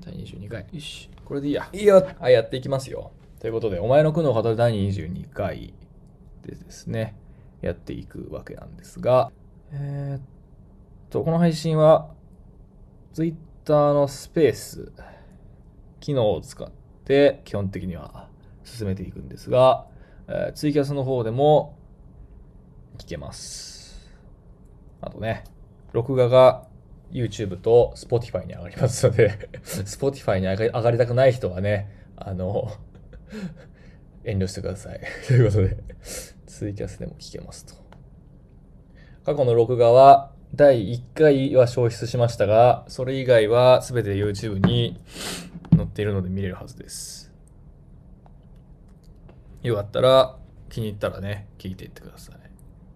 [0.00, 0.66] 第22回。
[0.72, 1.10] よし。
[1.24, 1.68] これでいいや。
[1.72, 2.06] いいよ。
[2.18, 3.12] はい、やっていきますよ。
[3.38, 5.74] ということで、お前の苦悩を語る第22回
[6.42, 7.16] でですね、
[7.60, 9.30] やっていくわけなんですが、
[9.72, 10.22] えー、っ
[11.10, 12.10] と、この配信は、
[13.12, 14.92] Twitter のスペース、
[16.00, 16.70] 機能を使っ
[17.04, 18.28] て基本的には
[18.64, 19.86] 進めていくんですが、
[20.28, 21.76] えー、ツイキャスの方でも
[22.98, 24.10] 聞けます。
[25.00, 25.44] あとね、
[25.92, 26.66] 録画が
[27.12, 32.72] YouTube と Spotify に上がりますので Spotify に上がりたくない人はね、あの
[34.24, 35.76] 遠慮してください ということで、
[36.46, 37.74] ツイキャスでも聞けますと。
[39.24, 45.00] 過去の録画は第1回は消失しましたが、それ以外は全て YouTube に
[45.76, 47.32] 載っているので見れるはずです。
[49.62, 50.36] よかったら、
[50.70, 52.36] 気に入ったらね、聞いていってください。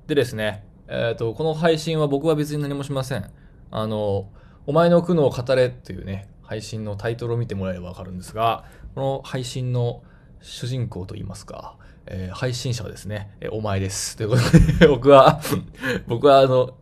[0.08, 3.30] でですね、えっ、ー、と、この配信は僕は別に何もしません。
[3.76, 4.30] あの、
[4.66, 10.04] お前の苦悩を語れっていうね、配信のタイトルを見てもらえればわかるんですが、この配信の
[10.40, 11.76] 主人公といいますか、
[12.06, 14.16] えー、配信者はですね、えー、お前です。
[14.16, 14.42] ということ
[14.78, 15.40] で 僕は
[16.06, 16.76] 僕はあの、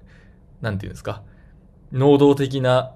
[0.61, 1.22] なんていうんですか、
[1.92, 2.92] 能動的な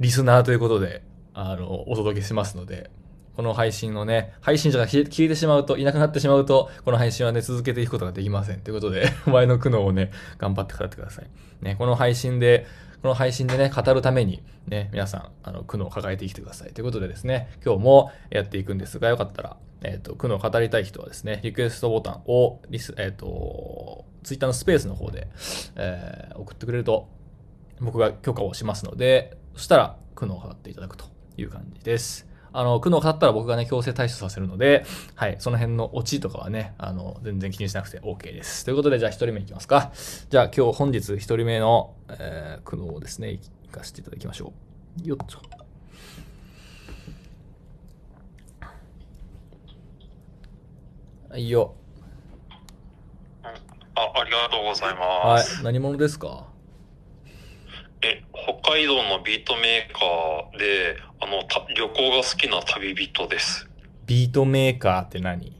[0.00, 2.90] リスナーということで、あの、お届けしますので、
[3.36, 8.60] この配信のね、配信者が消えてしまうと、いなくなってしまうと、この配信はね、続けていくことができません。
[8.60, 11.26] ということで、 お前の苦悩をね、頑張って語ってください。
[11.60, 12.66] ね、この配信で、
[13.02, 16.72] この配信でね、語るために、ね、皆さん、あの、苦悩を抱えて生きてください。
[16.72, 25.28] ということでですね、今日もやっていくんですが、よかったら、えっ、ー、と、苦悩を語りたい人はですね、リクエストボタンを、リス、えっ、ー、と、ツイッターのスペースの方で、
[25.76, 27.08] えー、送ってくれると、
[27.80, 31.04] 僕が許可をしますので、そしたら、苦悩を語っていただくと
[31.36, 32.26] いう感じです。
[32.58, 38.64] あの、苦悩を語ったら僕がね、強制対処させるので、はい、その辺のオチとかはね、あの、全然気にしなくて OK です。
[38.64, 39.92] ということで、じゃあ一人目いきますか。
[40.30, 43.40] じゃあ今日本日一人目の、えー、苦悩をですね、い
[43.70, 44.54] かせていただきましょ
[45.04, 45.06] う。
[45.06, 45.38] よっと。
[51.28, 51.74] はいよ。
[53.44, 53.50] あ、
[54.14, 55.56] ありがとうございます。
[55.56, 55.64] はい。
[55.64, 56.46] 何者ですか？
[58.00, 61.42] え、北海道のビートメーカーで、あの、
[61.74, 63.68] 旅行が好きな旅人です。
[64.06, 65.56] ビートメーカーって何？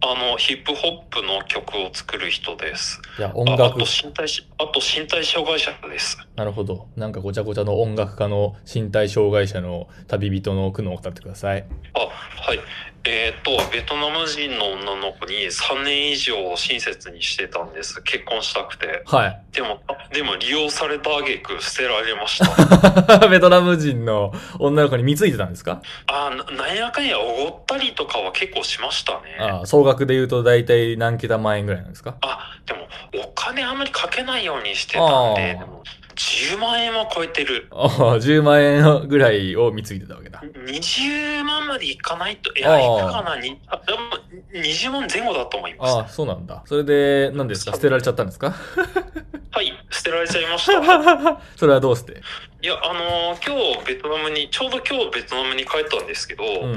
[0.00, 3.00] あの、ヒップホップの曲を作る人です。
[3.18, 3.64] いや、音楽。
[3.64, 4.26] あと身体、
[4.58, 6.18] あと身体障害者です。
[6.36, 6.88] なるほど。
[6.94, 11.66] なんかごちゃごちゃの音楽家の身体障害者の旅人の苦悩を歌ってください。
[11.94, 12.60] あ、はい。
[13.06, 18.00] えっ、ー、と、ベトナム人の女の子に3年以上親切にしてたんです。
[18.02, 19.02] 結婚したくて。
[19.04, 19.42] はい。
[19.52, 19.78] でも、
[20.12, 22.38] でも利用された挙句捨てられまし
[23.18, 23.28] た。
[23.28, 25.82] ベトナム人の女の子に貢いでたんですか？
[26.06, 29.36] あなんやかんやおごったりとかは結構しましたね。
[29.38, 32.16] ああ、総額で言うと大体何桁万円ぐらいなんですか？
[32.22, 32.88] あ、でも、
[33.22, 35.58] お金あんまりかけないようにしてたんで、
[36.16, 37.68] 10万円は超えてる。
[37.70, 37.88] ああ、
[38.18, 40.42] 10万円ぐらいを貢いでたわけだ。
[40.66, 43.98] 20万までいかないと、いや、いくかなにあ、でも、
[44.62, 45.94] 20万前後だと思います。
[45.94, 46.62] ああ、そうなんだ。
[46.66, 47.72] それで、何ですか？
[47.72, 48.54] 捨てられちゃったんですか？
[49.50, 51.40] はい、捨てられちゃいました。
[51.56, 52.20] それはどうして？
[52.62, 56.72] いや、あのー、今日ベトナムに、ちょうど今日ベトナムに帰ったんですけど、うん、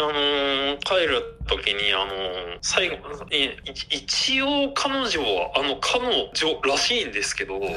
[0.00, 2.96] のー、帰る時に、あのー、最後、
[3.90, 7.72] 一応彼女は、あの、彼女らしいんですけど、はい、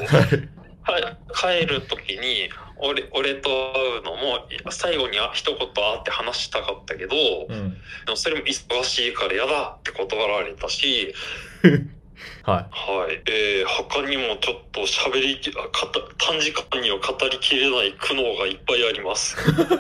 [1.34, 5.66] 帰る時に俺俺と会うのも最後に一言会
[6.00, 7.16] って話したかったけど、
[7.50, 7.78] うん、で
[8.10, 11.14] もそれも忙しいから嫌だって断られたし
[12.44, 12.66] はい。
[12.72, 13.22] はい。
[13.30, 19.38] えー、他にもちょっと喋りき、かた短時間には語りきれない苦悩がいっぱいあります。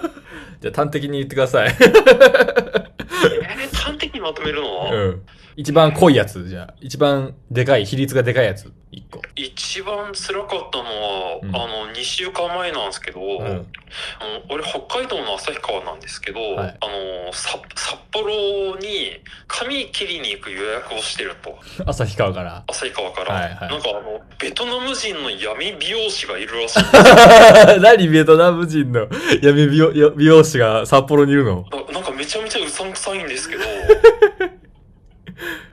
[0.61, 1.69] じゃあ端的に言ってください。
[4.23, 5.21] まとめるのうん。
[5.55, 6.73] 一番濃いやつ、じゃあ。
[6.81, 9.21] 一番でかい、比率がでかいやつ、一個。
[9.35, 13.63] 一番辛かったのは、うん、あの、2週間前なんですけど、うん、あの
[14.49, 17.59] 俺、北海道の旭川なんですけど、はい、あの、札
[18.11, 21.57] 幌に髪切りに行く予約をしてると。
[21.85, 22.63] 旭川から。
[22.67, 23.33] 旭川から。
[23.33, 26.83] はいはい、なんかあの、ベトナム人の闇美容師がいるらしい。
[27.81, 29.07] 何ベトナム人の
[29.41, 31.65] 闇美容 美容師が札幌にいるの？
[31.91, 33.63] なんかめちゃめちゃうさんくさいんですけど、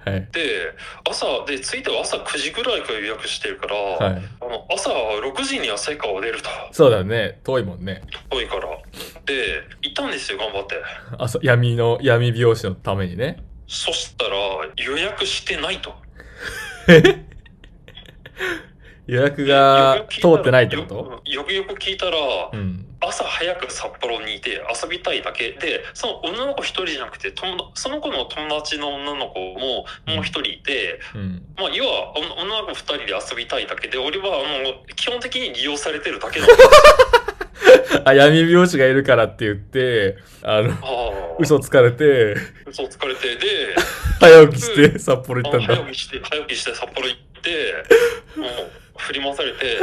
[0.04, 0.72] はい、で
[1.08, 6.48] 朝で着いては朝9時ぐらいから予約してるから、はい、あの朝6時に旭川出ると。
[6.72, 7.40] そうだね。
[7.44, 8.02] 遠いもんね。
[8.30, 8.68] 遠いから。
[9.26, 10.76] で行ったんですよ頑張って。
[11.18, 13.42] 朝闇の闇美容師のためにね。
[13.66, 14.36] そしたら
[14.76, 15.94] 予約してないと
[19.10, 21.22] 予約が通ってないってこと？
[21.24, 22.16] よくよく聞いたら、
[22.52, 25.52] うん、朝早く札幌にいて遊びたいだけ。
[25.52, 27.34] でその女の子一人じゃなくて
[27.74, 34.28] その子の友達の女の子ももう一人いて、うん、まあ要は女の子二人で遊びたいだけで俺はあ
[34.62, 36.60] の基本的に利用されてるだけなんです
[38.04, 41.36] あ、闇美容師がいるからって言って、あの、ああ。
[41.38, 42.36] 嘘つかれて、
[42.66, 43.74] 嘘つかれて、で、
[44.20, 45.74] 早起きして札幌行ったんだ。
[45.74, 47.74] 早起きして、早起きして札幌行って、
[48.36, 49.80] もう振り回されて、 で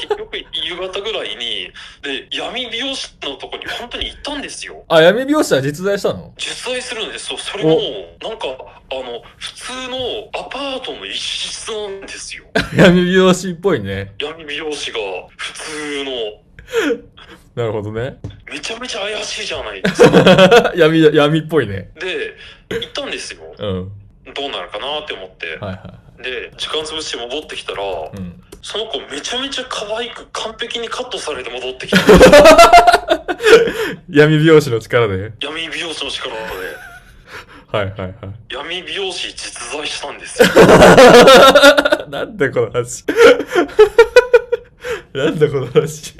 [0.00, 1.70] 結局夕方ぐらいに、
[2.02, 4.84] で、闇美容師のとこに本当に行ったんですよ。
[4.88, 6.32] あ、闇美容師は実在したの？
[6.36, 7.38] 実在するんですよ。
[7.38, 7.78] それも、
[8.20, 8.46] なんか、
[8.90, 12.44] あの、普通のアパートの一室なんですよ。
[12.76, 14.12] 闇美容師っぽいね。
[14.18, 14.98] 闇美容師が
[15.36, 16.12] 普通の、
[17.54, 18.18] なるほどね。
[18.50, 20.72] めちゃめちゃ怪しいじゃないですか。
[20.74, 21.90] 闇、闇っぽいね。
[21.98, 22.34] で、
[22.70, 23.40] 行ったんですよ。
[23.58, 23.92] うん。
[24.34, 25.58] どうなるかなって思って。
[25.58, 28.10] はいはで、時間潰して戻ってきたら、い。
[28.14, 28.41] うん。
[28.62, 31.98] その子めちゃめちゃ可愛く完璧にカットされて戻ってきた。
[34.08, 35.32] 闇美容師の力で？
[35.40, 36.40] 闇美容師の力で。
[37.66, 38.14] はいはいはい。
[38.50, 40.48] 闇美容師実在したんですよ。
[42.08, 43.04] なんだこの話？
[45.12, 46.14] なんだこの話？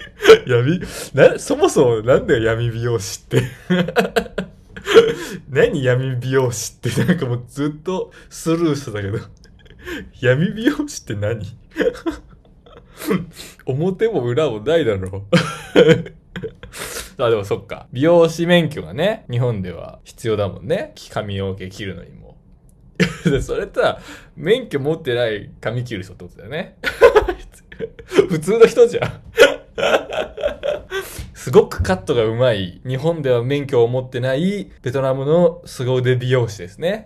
[0.47, 0.81] 闇、
[1.15, 3.43] な、そもそもなんだよ闇美容師って？
[5.49, 6.91] 何闇美容師って？
[7.05, 9.19] なんかもうずっとスルーしてたけど。
[10.21, 11.47] 闇美容師って何？
[13.67, 15.23] 表も裏もないだろう。
[17.23, 17.87] あ、でもそっか。
[17.93, 20.95] 美容師免許がね、日本では必要だもんね。
[21.11, 22.37] 髪を毛切るのにも。
[23.43, 24.01] それとは、
[24.37, 26.77] 免許持ってない髪切る人ってことだよね。
[28.29, 29.21] 普通の人じゃん。
[31.43, 37.05] すごくカットがうまい、日本では免許を持ってないベトナムの凄腕美容師ですね。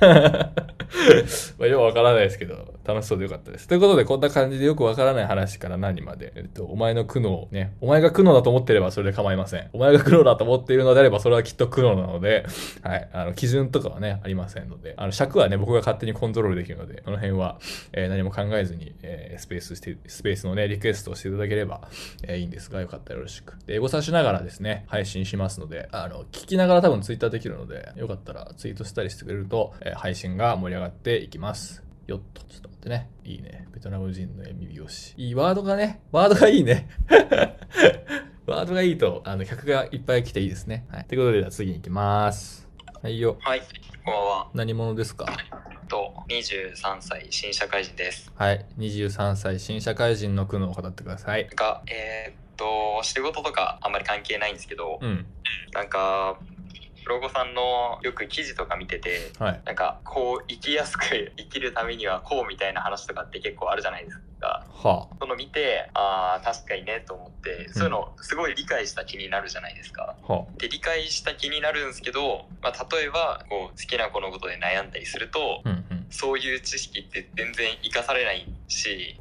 [1.58, 3.66] まあ、よくわからないですけど、楽しそうでよかったです。
[3.66, 9.68] ということで、こんな感じでよくわからない話から何まで、えっと、お前の苦悩ね、お前が苦悩だと思ってればそれで構いません。
[9.72, 12.46] お前が苦悩だと思っているのであれば、それはきっと苦悩なので、
[12.82, 17.58] はい、あの、基準とかはね、ありませんので、あの、尺はね、僕が勝手にコントロールできるので、この辺は、
[17.92, 21.88] えー何も考えずに、えースペースして、スペースのね、リクエストをしていただければ、
[22.22, 23.54] えーいいんですが、よかったらよろしく。
[23.66, 31.82] で、エゴサしながらですね、配信しますので、あの、聞きながら多分ツイッターできるので、よかったらツイートしたりしてくれると、えー配信が盛り上がっていきます。
[32.06, 33.10] よっと、ちょっと待ってね。
[33.24, 33.68] いいね。
[33.74, 35.12] ベトナム人の闇美容師。
[35.18, 36.88] いいワードがね、ワードがいいね。
[38.46, 40.86] ワードがいいと、あの、客がいっぱい来ていいですね。
[40.90, 41.04] はい。
[41.04, 42.66] ということで、じゃあ次に行きます。
[43.02, 43.36] はいよ。
[43.40, 43.60] はい、
[44.04, 44.48] こんばんは。
[44.54, 45.26] 何者ですか？
[45.88, 48.32] と、23歳新社会人です。
[48.34, 48.64] はい。
[48.78, 51.48] 23歳新社会人の苦悩を語ってください。
[51.54, 55.26] が、えーっと、仕事とかあんまり関係ないんですけど、うん。
[55.72, 56.38] なんか、
[57.04, 59.62] ブロゴさんのよく記事とか見てて、はい。
[59.64, 64.66] なんか、こう、生きやすく 生きるためにはこうみたいな話とかって結構あるじゃないですか。
[64.72, 70.16] はその見て、ああ、確かにねと思って、そういうのすごい理解した気になるじゃないですか。
[70.56, 75.70] で、理解した気になるんですけど、まあ、例えば、こう、好きな子のことで悩んだりすると、あ。
[75.70, 75.95] うんうん。
[76.10, 79.16] そういう知識って全然活かされないし。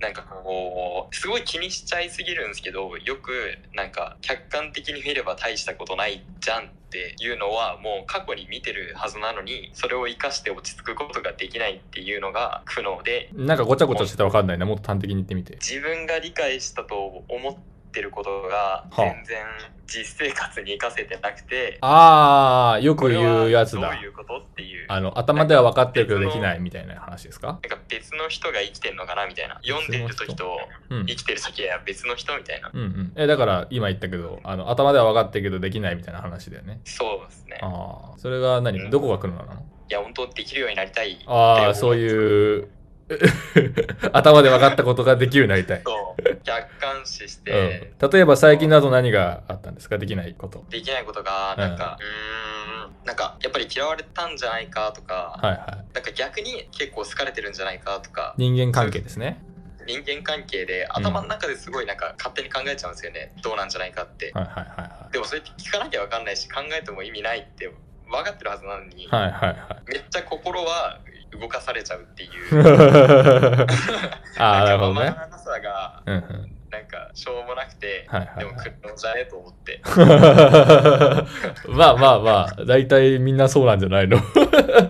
[0.00, 14.66] なんかこう、すごい気にしちゃいすぎるんですけど、よくなんか客観的に見れば大したことないじゃんっていうのはもう過去に見てるはずなのに、それを活かして落ち着くことができないっていうのが苦悩で、なんかごちゃごちゃしてたらわかんないな。
[14.66, 15.54] もっと端的に言ってみて。
[15.54, 17.60] 自分が理解したと思って
[18.00, 19.38] ることがはあ全然
[19.86, 23.94] 実生活に活かせてなくて、ああ、よく言うやつだどう。
[23.94, 24.86] いうことっていう。
[24.88, 27.46] あの、頭では分かってるけどできないみたいな話ですか？
[27.48, 29.58] なんか別の人が生きてんのかなみたいな。
[29.64, 30.58] 読んでる時と
[30.90, 31.06] うん。
[31.06, 32.70] 生きてる先は別の人みたいな。
[32.72, 33.12] うんうん。
[33.16, 36.80] え、だから今言ったけど、あの、頭では分かってるけどできないみたいな話だよね。
[36.84, 37.58] そうですね。
[37.62, 38.18] ああ。
[38.18, 38.90] それが何？
[38.90, 39.60] どこが来るのなの？
[39.88, 41.98] いや、本当できるようになりたいってああ、そうう。
[41.98, 42.68] いう、
[44.12, 45.82] 頭で分かったことができるようになりたい。
[45.84, 47.92] そう客観視しうんて、。
[48.12, 49.98] 例えば最近だと何があったんですか？
[49.98, 50.64] できないこと。
[50.70, 59.42] できないことが、なんか、うーん、なんか、やっぱり嫌われたんじゃないかとか、はいはなんか逆に結構好かれてるんじゃないかとかい。、人間関係ですね。
[59.86, 63.32] 人間関係で頭の中ですごいなんか勝手に考えちゃうんですよね。
[63.42, 64.30] どうなんじゃないかって。
[64.34, 67.66] はいはいはでもそれって聞かなきゃわかんないし、考えても意味ないって
[68.08, 69.22] 分かってるはずなのに、いはい。
[69.22, 71.00] はいはいはめっちゃ心は
[71.38, 72.30] 動かされちゃうっていう。
[72.30, 72.66] い。
[74.38, 75.10] ああ、なるほどね。
[75.10, 76.56] んかままなさが、うんうん。
[76.70, 79.80] なんかしょうもなくて、はいはいはいでも苦悩じゃねえと思って。
[81.68, 84.18] まあまあまあ、大体みんなそうなんじゃないの？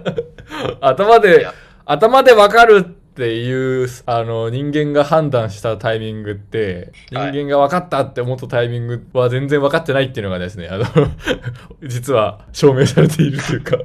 [0.80, 1.47] 頭で、
[1.87, 10.85] 頭でわかるっていう、あの、人間が判断したタイミングって、人はい間が分かったって思ったタイミングは全然分かってないっていうのがですね、あの、
[11.82, 13.76] 実は証明されているというか、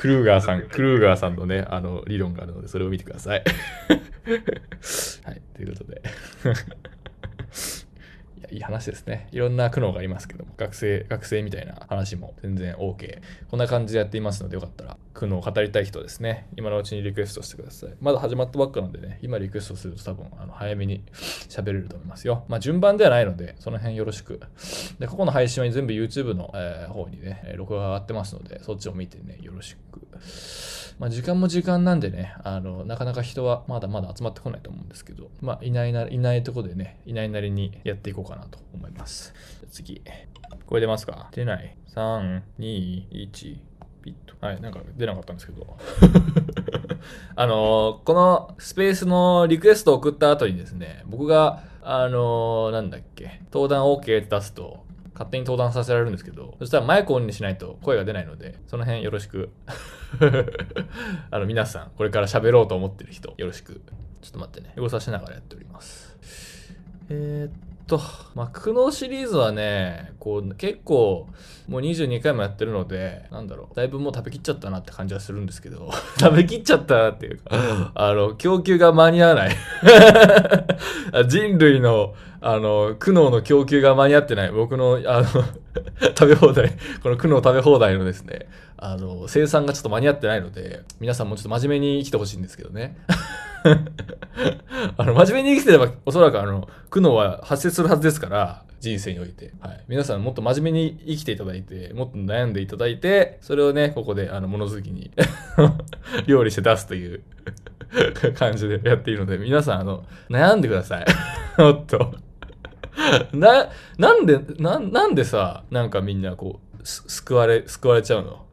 [0.00, 3.44] クルーガーさん、クルーガーさんのね、あの、理論があるので、それを見てください。
[5.24, 6.02] はい、ということで。
[8.52, 9.28] い、い話ですね。
[9.32, 13.20] いろんな苦悩がありますけども、学生、学生みたいな話も全然 OK。
[13.48, 17.90] こんな感じでやっていますので、よかったら、苦悩を語りたい人ですね、今のうちにリクエストしてください。
[18.00, 21.02] まだ始まったばっかなんでね、今リクエストすると多分、あの、早めに
[21.48, 22.44] 喋れると思いますよ。
[22.48, 24.40] まあ、順番ではないので、その辺よろしく。
[24.98, 30.00] で、過去の配信は全部 YouTube の、えー、方にね、録画が上がってますので、そっちを見てね、よろしく。
[31.00, 39.32] まあ、時間も時間なんでね、あの、なかなか人はまだまだ集まってこないと思うんですけど、まあ、いないな、いないとこでね、いないなりにやっていこうかなと思います。
[39.70, 40.02] 次。
[40.66, 41.28] これ出ますか？
[41.32, 41.74] 出ない。
[41.94, 43.58] 3、2、1。
[44.02, 44.34] ピッと。
[44.46, 45.78] はい、なんか出なかったんですけど。
[47.34, 59.48] あの、このスペースのリクエストを送った後にですね、僕が、あの、なんだっけ、登壇 OK って出すと、勝手に登壇させられるんですけど、そしたらマイクオンにしないと声が出ないので、その辺よろしく。
[61.30, 63.80] あの、皆さん、これから喋ろうと思ってる人、よろしく。
[64.22, 64.74] ちょっと待ってね。
[64.76, 66.16] 動さしながらやっております。
[67.08, 67.52] えー、っ
[67.86, 68.00] と、
[68.34, 71.28] まあ、苦悩シリーズはね、こう、結構、
[71.68, 75.90] もう22回もやってるので、なんだろう、だいぶもう食べきっちゃったなって感じはするんですけど、
[76.20, 79.56] 食べきっちゃったなっていうか、あの、供給が間に合わない
[81.28, 84.50] 人類の、あの、苦悩の供給が間に合ってない。
[84.50, 85.26] 僕の、あの
[86.18, 86.72] 食べ放題、
[87.02, 92.96] この苦悩食べ放題のですね、あの、生産がちょっと間に合ってないので、皆さんもちょっと真面目に生きてほしいんですけどね。
[94.96, 99.52] あの、真面目に生きてれば、おそらくあの、苦悩は発生するはずですから、人生において。
[99.60, 99.84] はい。
[99.88, 105.10] 皆さんもっと真面目に生きていただいて、もっと悩んでいただいて、それをね、ここで、あの、物好きに
[106.26, 107.22] 料理して出すという
[108.38, 111.06] 感じでやっているので、皆さん、あの、悩んでください。
[111.58, 112.14] もっと
[113.32, 113.68] な、
[113.98, 118.46] なんで、な、なんでさ、なんかみんなこう、救われ、救われちゃうの？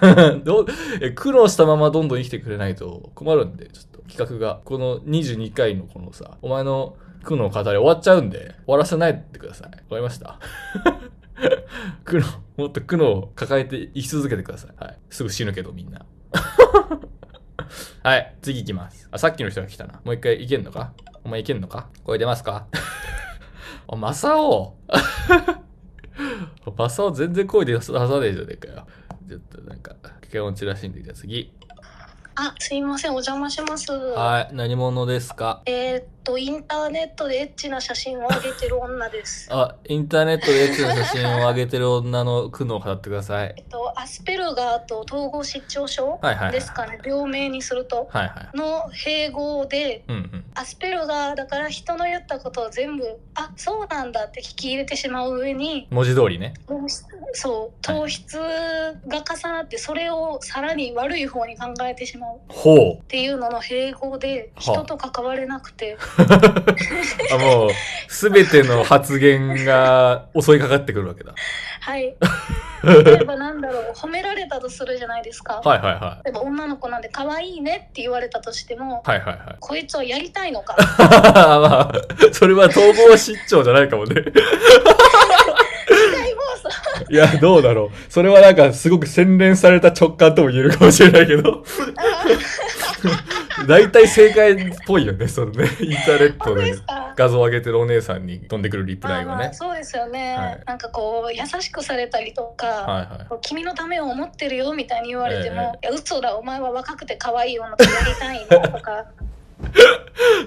[0.44, 0.66] どう
[1.02, 9.70] え苦労したままどんどん生きてくれないと困るんで、ちょっと企画が、この22回のこのさ、お前の苦悩語り終わっちゃうんで、終わらせないでください。
[9.70, 10.38] 終わりました
[12.04, 12.24] 苦悩、
[12.56, 14.84] もっと苦悩を抱えて生き続けてください。
[14.84, 14.98] はい。
[15.10, 16.04] すぐ死ぬけどみんな。
[18.02, 19.08] はい、次行きます。
[19.10, 20.00] あ、さっきの人が来たな。
[20.04, 20.92] もう一回いけんのか？
[21.24, 21.88] お前いけんのか？
[22.04, 22.66] 声出ますか？
[23.92, 24.76] あ、マサオ
[26.76, 28.86] マサオ全然声出さねえじゃねえかよ。
[29.28, 31.52] ちょっとなんか、危険音ちらしいんで、じゃあ次。
[32.36, 33.90] あ、すいません、お邪魔します。
[33.92, 35.62] はい、何者ですか？
[35.66, 39.48] えー、っと、インターネットでエッチな写真を上げてる女です。
[39.50, 43.54] あ、インターネットでエッチな写真を上げてる女の苦悩を語ってください。
[43.56, 46.20] えっと、アスペルガーと統合失調症
[46.52, 48.08] ですかね、病名にすると。
[48.10, 48.56] はいはい。
[48.56, 56.54] の併合で、うんうん、アスペルガーだから人の言ったことを全部、あ、そうなんだって聞き入れてしまう上に、文字通りね。
[57.32, 62.40] そう、糖質が重なって、それをさらに悪い方に考えてしまう。
[62.48, 62.92] ほう。
[62.94, 65.96] っていうのの併合で、人と関われなくて。
[67.32, 67.70] あもう、
[68.08, 71.34] すべての発言が襲いかかってくるわけだ。
[71.80, 72.14] はい。
[72.82, 75.60] 例えばなんだろう、褒められたとするじゃないですか。
[75.62, 76.24] はいはいはい。
[76.24, 79.56] 例えば女の子なんで可愛いねって言われたとしても、はいはいはい。
[79.60, 80.76] こいつはやりたいのか。
[80.98, 81.92] まあ、
[82.32, 84.22] それは統合失調じゃないかもね。
[87.10, 88.12] いや、どうだろう。
[88.12, 91.64] それはなんかすごく洗練された直感とも言えるかもしれないけど。
[93.66, 96.74] 大体正解っぽいよね、そのね、インターネットで
[97.16, 99.26] 画像上げてるお姉さんに飛んでくるリプライはね。
[99.26, 109.06] まあまあそうですよね、はい、なんかこう、優しくされたりとか、はいはい、君のためを思ってるよみたいに言われても、えー、いや、嘘だ、お前は若くて可愛い女とやりたいのとか。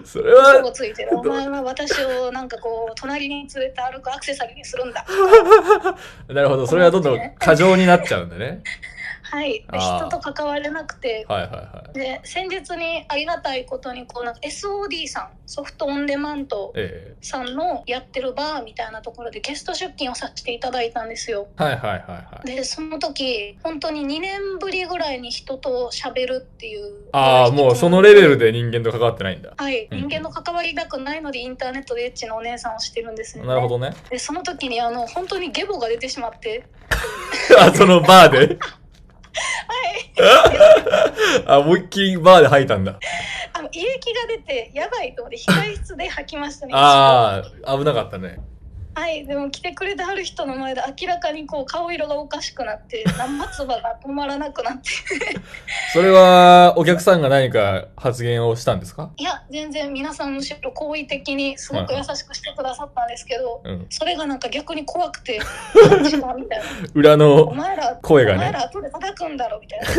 [0.06, 0.60] それは。
[0.60, 1.18] 嘘ついてる。
[1.18, 5.06] お前は私をなんかこう、隣に連れて歩くアクセサリーにするんだ。
[6.28, 6.68] なるほど。
[6.68, 8.62] それはどんどん過剰になっちゃうんだね。
[9.34, 16.72] はい、人と関われなくて、はいはいはい、で先日にありがたいことにこうなんか SOD さんソフトオンデマンド
[17.20, 21.48] さんのやってるバーみたいなところでゲスト出勤をさせていただいたんですよ。
[21.56, 29.54] はいはいはいはい、でその時本当に2年ぶりぐらいに人と喋るっていうああもうそのレベルで人間と関わってないんだ。
[29.58, 33.48] はい、うん、人間の関わりたくないのでインターネットでエッチなお姉さんをしてるんですね。
[33.48, 33.96] なるほどね。
[34.12, 36.66] でその時にあの本当にゲボが出てしまって。
[37.60, 38.60] あそのバーで？
[41.46, 43.00] あ、思いっきりバーで吐いたんだ。
[43.54, 46.74] あの、胃液が出て、やばいと思って、控室で吐きましたね。
[46.76, 48.40] ああ、危なかったね。
[48.96, 54.90] はいでも来てくれてはる人の前で明らかにこう顔色がおかしくなって生唾が止まらなくなって。
[55.94, 59.10] それはお客さんが何か発言をしたんですか？
[59.18, 65.40] いや全然皆さんむしろ好意的にすごく優しくしてくださったんですけど、うん、それがなんか逆に怖くて
[66.94, 68.38] 裏のお前ら声がね。
[68.38, 69.86] お前ら後で叩くんだろみたいな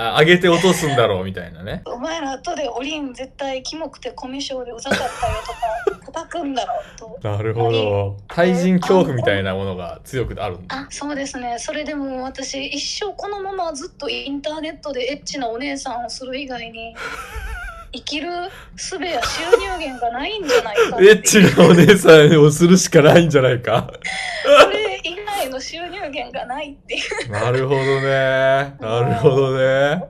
[0.00, 1.82] あ上げて落とすんだろうみたいなね。
[1.92, 5.10] お前ら後でおりん絶対キモくてコミュ障でうざかったよ
[5.44, 5.52] と
[5.92, 7.28] か叩くんだろうと。
[7.28, 8.16] なるほど。
[8.28, 10.76] 対人恐怖みたいなものが強くあるんだ。
[10.76, 11.56] あそうですね。
[11.58, 16.94] それでも私一生このままずっとインターネットでエッチなお姉さんをする以外に
[17.92, 18.28] 生きる
[18.76, 23.90] 術や収入源がないんじゃないか エッチなお姉さんをするしかないんじゃないか。
[24.62, 24.87] それ以
[25.48, 27.30] 外の収入源がないっていう。
[27.30, 28.76] なるほどね。
[28.80, 30.02] なるほどね。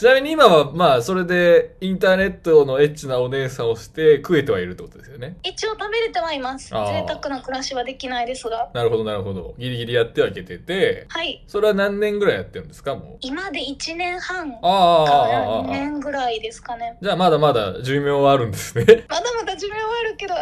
[0.00, 5.36] ちなみに今はまあそれでインターネットのエッチなお姉さんをして食えてはいるってことですよね。
[5.42, 6.70] 一応食べれてはいます。
[6.70, 8.70] 贅沢な暮らしはできないですが。
[8.72, 9.54] なるほどなるほど。
[9.58, 11.04] ギリギリやってはいけてて。
[11.10, 11.44] はい。
[11.46, 13.18] それは何年ぐらいやってるんですかもう？
[13.20, 16.96] 今で1年半か2年ぐらいですかね。
[17.02, 18.86] じゃあまだまだ寿命はあるんですね。
[19.06, 20.38] まだまだ寿命はあるけど10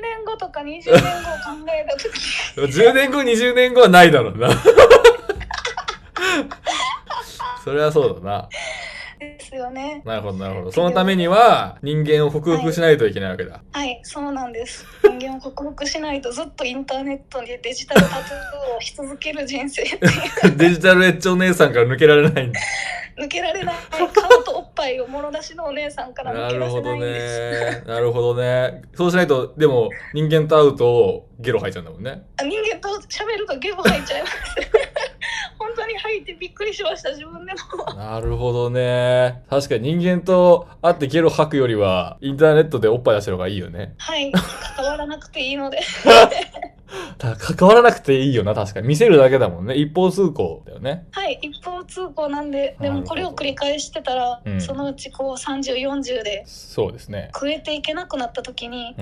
[0.00, 1.00] 年後とか20年後を考
[1.68, 2.08] えた時。
[2.54, 4.50] 10年後20年後はないだろうな。
[7.64, 8.48] それはそうだな。
[9.20, 10.02] ですよね。
[10.04, 10.72] なるほど、なるほど。
[10.72, 13.62] そのためには、人間を克服しないといけないわけだ。
[13.72, 14.86] はい、はい、そうなんです。
[15.04, 19.84] 人間を克服しないとずっとインターネットにデジタルタトゥーをし続ける人生
[20.56, 22.60] デジタルエッチお姉さんから抜けられないんだ。
[23.20, 24.08] 抜けられない顔
[24.42, 32.22] とおっぱいをもろ出しのお姉さんから抜け出せないんですなるほどねなるほどねそうしないとでも人間と会うとゲロ吐いちゃうんだもんね。
[32.36, 34.34] あ人間と喋るとゲロ吐いちゃいます。
[35.58, 37.94] 本当に吐いてびっくりしました自分でも。
[37.94, 39.42] なるほどね。
[39.48, 43.94] 確かに人間と会ってゲロ吐くよりはインターネットでおっぱい出した方がいいよね。
[43.98, 44.30] はい。
[44.32, 45.80] 関わらなくていいので
[47.18, 48.88] 関わらなくていいよな、確かに。
[48.88, 49.74] 見せるだけだもんね。
[49.74, 51.06] 一方通行だよね。
[51.12, 57.30] はい、一方通行なんで、でもこれを繰り返してたら、うん、そのうちこう30、40で、そうですね。
[57.34, 58.94] 食えていけなくなった時に、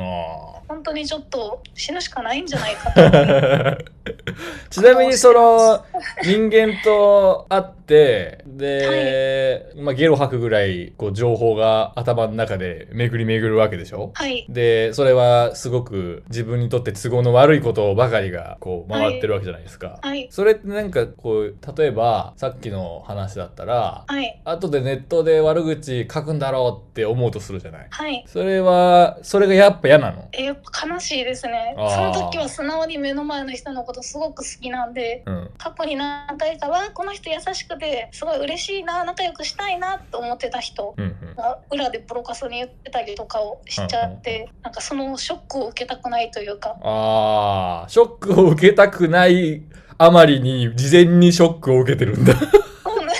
[0.68, 3.84] 本当にちょっと死ぬしかないんじゃないかと。
[4.70, 5.84] ちなみにその、
[6.22, 14.10] 人間と会って、で、はい、まあゲロ吐くぐらい、こう情報が頭の中で巡り巡るわけでしょ？
[14.14, 14.46] はい。
[14.48, 19.98] で、それはすごく自分にとって都合の悪いことばかりがこう回ってるわけじゃないですか。
[20.02, 20.28] はい。
[20.30, 24.40] それってなんかこう、例えばさっきの話だったら、はい。
[24.44, 27.86] 後でネットで悪口書くんだろうって思うとするじゃない。
[27.90, 28.24] はい。
[28.26, 30.28] それは、それがやっぱ嫌なの？
[30.32, 31.74] え、やっぱ悲しいですね。
[31.76, 40.94] その時は素直に目の前の人のことすごく好きなんで、うん、過去に何回かはこの人優しくてすごい嬉しいな仲良くしたいなと思ってた人
[41.36, 49.62] が裏でプロカスに言ってたりとかをしちゃって、うんうん、なんかそのショックを受けたくないというかああショックを受けたくない
[49.98, 52.48] あまりに事前にショックを受けてるんだ本
[52.94, 53.10] 当に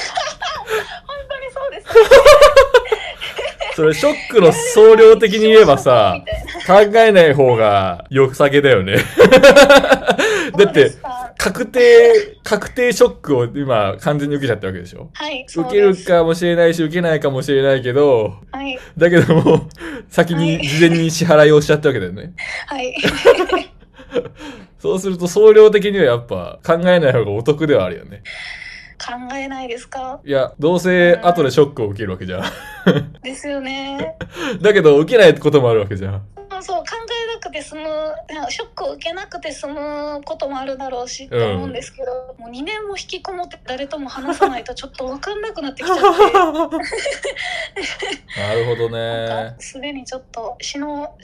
[1.53, 1.87] そうです、
[3.77, 6.23] それショックの総量的に言えばさ
[6.67, 8.97] 考えない方が良さげだよね
[10.57, 10.93] だって
[11.37, 15.09] 確定、確定ショックを今完全に受けちゃったわけでしょ？
[15.13, 15.47] はい。
[15.49, 18.77] 受けるかもしれないし、受けないかもしれないけど、はい。
[18.97, 19.69] だけども、
[20.09, 22.33] 先に、事前に支払いをしちゃったわけだよね。
[22.67, 22.93] はい。
[24.79, 28.23] そうすると、総量的にはやっぱ考えない方がお得ではあるよね。
[28.99, 30.21] 考えないですか？
[30.25, 32.43] いや、どうせ後でショックを受けるわけじゃん。
[33.23, 34.17] ですよね。
[34.61, 36.23] だけど、受けないこともあるわけじゃん。
[36.61, 36.85] そう考
[37.18, 37.83] えなくて済む
[38.51, 46.03] ショックを受けなくて済むこともあるだろうし、と思うんですけどもう2年も引きこもって誰とも話さないとちょっと分かんなくなってきちゃって。
[48.37, 49.55] なるほどね。
[49.61, 51.17] すでにちょっと死の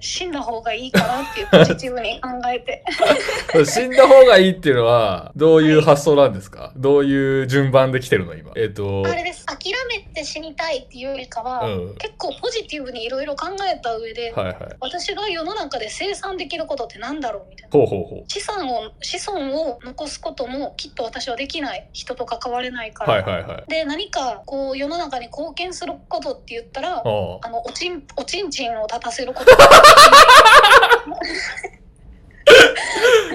[0.00, 2.82] 死んだ方がいいかなっていうポジティブに考えて。
[3.64, 8.52] 死んだ方がいいっていうのはどういう発想なんですか、はい、どういう順番で来てるの今？
[8.56, 9.44] えっ、ー、とあれです。
[9.46, 29.50] 諦めて死にたいっていうよりかは、うん、結構ポジティブにいろいろ考えた上で、はいはい、私が世の中で生産できることってなんだろうみたいなほうほうほう資産を子孫を残すこともきっと私はできない人と関われないから、はいはいはい、で何かこう世の中に貢献することって言ったらあのおちんおちんちんを立たせること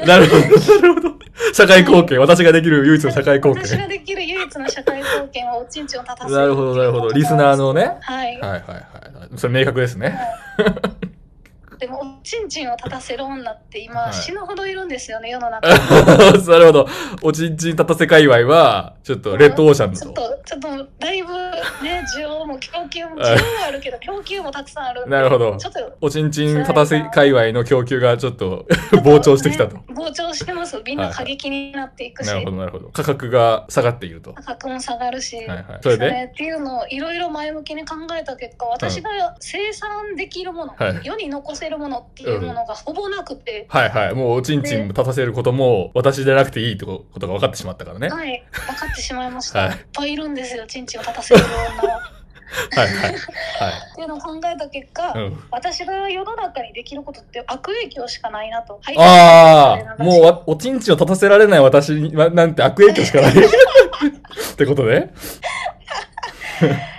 [0.06, 1.15] なるほど、なるほど。
[1.54, 3.63] 社会貢献、私ができる唯一の社会貢献。
[3.63, 6.36] 私ができる唯一の社会貢献はおちんちんを立たせる。
[6.36, 7.13] なるほど、なるほど。
[7.13, 7.97] リスナーのね。
[8.01, 8.39] はい。
[8.39, 8.78] はいはいは
[9.34, 9.38] い。
[9.38, 10.17] それ明確ですね。
[11.86, 15.80] でもおちんちんを立たせる女って今、死ぬほどいるんですよね世の中に。
[16.48, 16.88] なるほど。
[17.21, 19.95] おちんちん立たせ界隈はちょっとレッドオーシャンの。
[19.95, 21.32] ちょっとちょっとだいぶ
[21.84, 25.08] ね 需要も供給も需要もあるけど供給もたくさんある。
[25.08, 25.58] なるほど。
[25.58, 28.65] ちょっとおちんちん立たせ界隈の供給がちょっと
[29.04, 30.82] 膨張してきたと、ね、膨張してます。
[30.84, 32.89] みんな過激になっていくし、はいはい、なるほどなるほど。
[32.93, 34.34] 価格が下がっていると。
[34.34, 36.30] 価格も下がるし、はいはい、それで？
[36.34, 43.65] っていうのをいろいろ前向きに考えた結果私が生産できるもの、はい、世に残せるるものっていうものがほぼなくて。
[43.69, 44.15] はいはい。
[44.15, 48.09] もうおちんちん立たせることも私じゃなくていいってことが分かってしまったからね。
[48.09, 48.43] はい。
[48.51, 49.59] 分かってしまいました。
[49.59, 51.41] はい、いっぱいいるんですよ、ちんちんを立たせる
[51.81, 52.01] 女は。
[52.75, 58.79] はいはいはい、っていうのを考えた結果、うん、私が世の中にできることって悪影響しかないなと。
[58.97, 65.13] ああ、もうおちんちんを立たせられない私なんて悪影響しかない ってことね。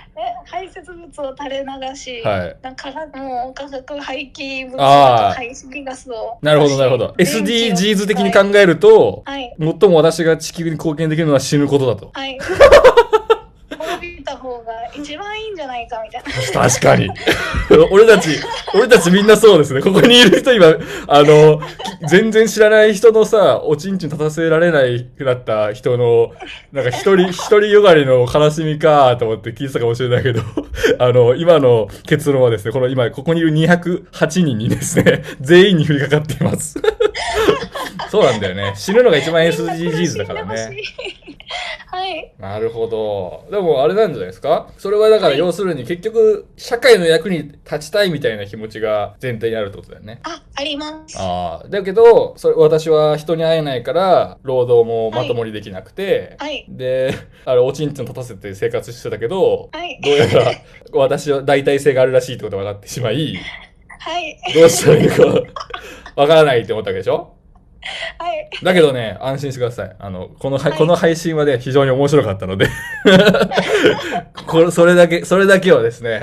[0.49, 6.37] 排泄物を垂れ流し、はい、なんかもう化学廃棄物と排出ガスを。
[6.41, 7.13] なるほどなるほど。
[7.17, 12.11] SDGs 的に考えると、はい、最も私が地球に貢献できるのは死ぬことだと。
[12.13, 12.37] はい
[14.37, 16.69] た方が一番いいんじゃないかみたいな。
[16.69, 17.09] 確かに。
[17.91, 18.29] 俺たち、
[18.73, 19.81] 俺たちみんなそうですね。
[19.81, 20.75] ここにいる人今、
[21.07, 21.59] あの、
[22.07, 26.31] 全然知らない人のさ、おちんちん立たせられないくなった人の、
[26.71, 30.41] なんか一人、一人よがりの悲しみかと思って聞いてたかもしれないけど、
[30.99, 36.79] あの、今の結論はですね、この今、ここにいる208人にですね、全員に降りかかっています。
[38.09, 38.73] そうなんだよね。
[38.75, 40.77] 死ぬのが一番 SDGs だからね。
[42.07, 42.33] はい。
[42.39, 43.45] なるほど。
[43.51, 44.69] でもあれなんじゃないですか？
[44.77, 50.19] それはだから要するに結局社会の役に立ちたいみたいな気持ちが前提にあるってことだよね。
[50.23, 51.17] あ、あります。
[51.19, 51.67] ああ。
[51.67, 56.65] だけど、それ私は人に会えないから労働もまともにできなくて、はい。
[56.69, 57.13] で、
[57.45, 59.99] あれおちんちん立たせて生活してたけど、はい。
[60.01, 60.51] どうやら
[60.93, 63.35] 私は代替性があるらしいってことが分かってしまい、
[63.99, 64.37] はい。
[64.53, 65.25] どうしたらいいか
[66.15, 67.33] わからないって思ったわけでしょ？
[68.17, 68.49] はい。
[68.63, 69.95] だけどね、安心してください。
[69.99, 72.67] あの、この、はい、この配信はね、非常に面白かったので
[74.47, 76.21] これ、それだけ、それだけはですね、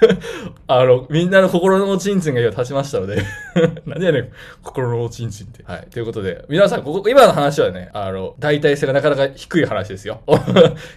[0.66, 3.22] あの、みんなの心のおちんちんが今立ちましたので
[3.86, 4.28] 何やねん、
[4.62, 5.62] 心のおちんちんって。
[5.64, 5.86] はい。
[5.90, 10.22] ということで、皆さん、ここ、今の話はね、あの、代替性がなかなか低い話ですよ。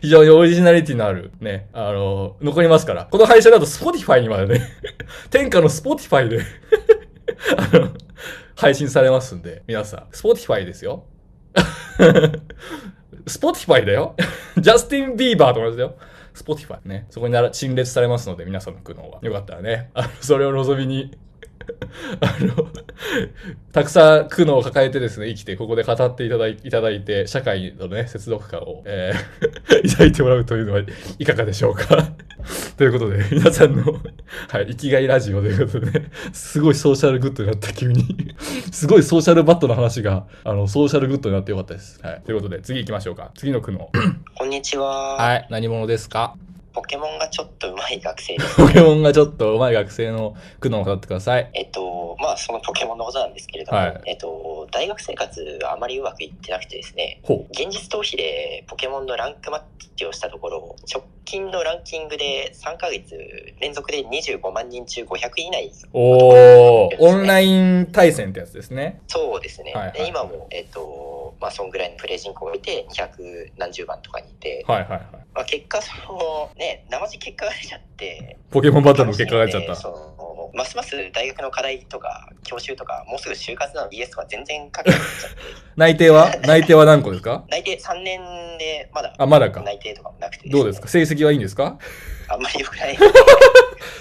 [0.02, 3.08] 非常にオリジナリティのある、ね、あの、残りますから。
[3.10, 4.62] この配信だと Spotify にまでね
[5.30, 6.40] 天下の Spotify で
[7.58, 7.90] あの、
[8.56, 11.06] 配信されますんで、皆さん、Spotify ですよ。
[13.26, 14.16] Spotify だよ。
[14.58, 15.96] ジャスティン・ビーバーと同じだよ。
[16.34, 17.06] Spotify ね。
[17.10, 19.20] そこになら陳列されますので、皆さんの苦悩は。
[19.22, 21.16] よかったらね、あの、それを望みに
[22.22, 22.68] あの、
[23.72, 30.82] たくさん苦悩を抱えてですね、生きて、ここで語っていただいいただいて、社会のね、接続感を、えー、 抱いてもらうというのは
[31.20, 32.10] いかがでしょうか？
[32.78, 33.84] ということで、皆さんの、
[34.50, 38.34] はい、生きがいラジオということで、ね、すごいソーシャルグッドになった、急に。
[38.72, 42.00] すごいソーシャルバットの話が、あの、ソーシャルグッドになってよかったです。
[42.04, 42.22] はい。
[42.26, 43.32] ということで、次行きましょうか。
[43.36, 43.88] 次の苦悩。
[44.36, 45.16] こんにちは。
[45.16, 46.36] はい、何者ですか？
[46.74, 51.50] ポケモンがちょっと上手い学生です、ね、 ポケモンがちょっと上手い学生の苦悩を語ってください。
[51.54, 59.62] えっと、まあ、そのポケモンのことなんですけれども、はい、えっと、大学生活あまりうまくいってなくてですね、現実逃避でポケモンのランクマッ
[59.96, 63.16] チをしたところ、直近のランキングで3ヶ月
[63.60, 69.02] 連続で25万人中500位以内、ね、おー、オンライン対戦ってやつですね。
[69.08, 69.74] そうですね。
[69.74, 75.02] はいはいはい、今も、えっと、まあ、そんぐらいのプレイ人口を見て、200何十万とかにいて、はいはいはい。
[75.36, 79.76] まあ、結果、その、ね、生地結果が出ちゃって、ポケモンバトルの結果が出ちゃった。
[79.76, 85.38] そのますます大学の課題とか、教習とか、もうすぐ就活なの ES とか全然書けなくなっちゃって。
[85.76, 86.32] 内定は？
[86.44, 87.44] 内定は何個ですか？
[87.50, 88.22] 内定3年
[88.60, 89.14] で、まだ。
[89.18, 89.62] あ、まだか。
[89.62, 90.88] 内定とかもなくて、ね、どうですか？
[90.88, 91.80] 成績はいいんですか？
[92.30, 92.98] あんまり良くない。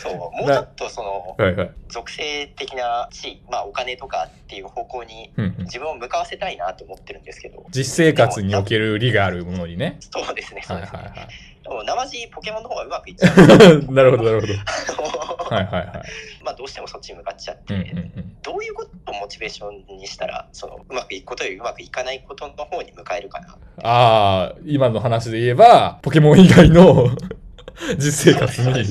[0.00, 7.64] そう、もうちょっとその、はいはい、属性的な地位、まあお金とかっていう方向に自分を向かわせたいなと思ってるんですけど。
[7.70, 9.98] 実生活における利があるものにね。
[10.00, 10.98] そうですね、そうですね。
[10.98, 11.28] はいはいはい
[11.64, 13.82] 生地ポケモンの方がうまくいっちゃう。
[13.92, 14.52] なるほど、なるほど。
[15.54, 16.02] はいはいはい。
[16.44, 23.56] まあどうしてもそっちに向かっちゃって、うんうんうん、どういうことをモチベーションにしたら、そのうまくいくことよりうまくいかないことの方に向かえるかな。
[23.82, 27.08] ああ、今の話で言えば、ポケモン以外の
[27.98, 28.84] 実生活に、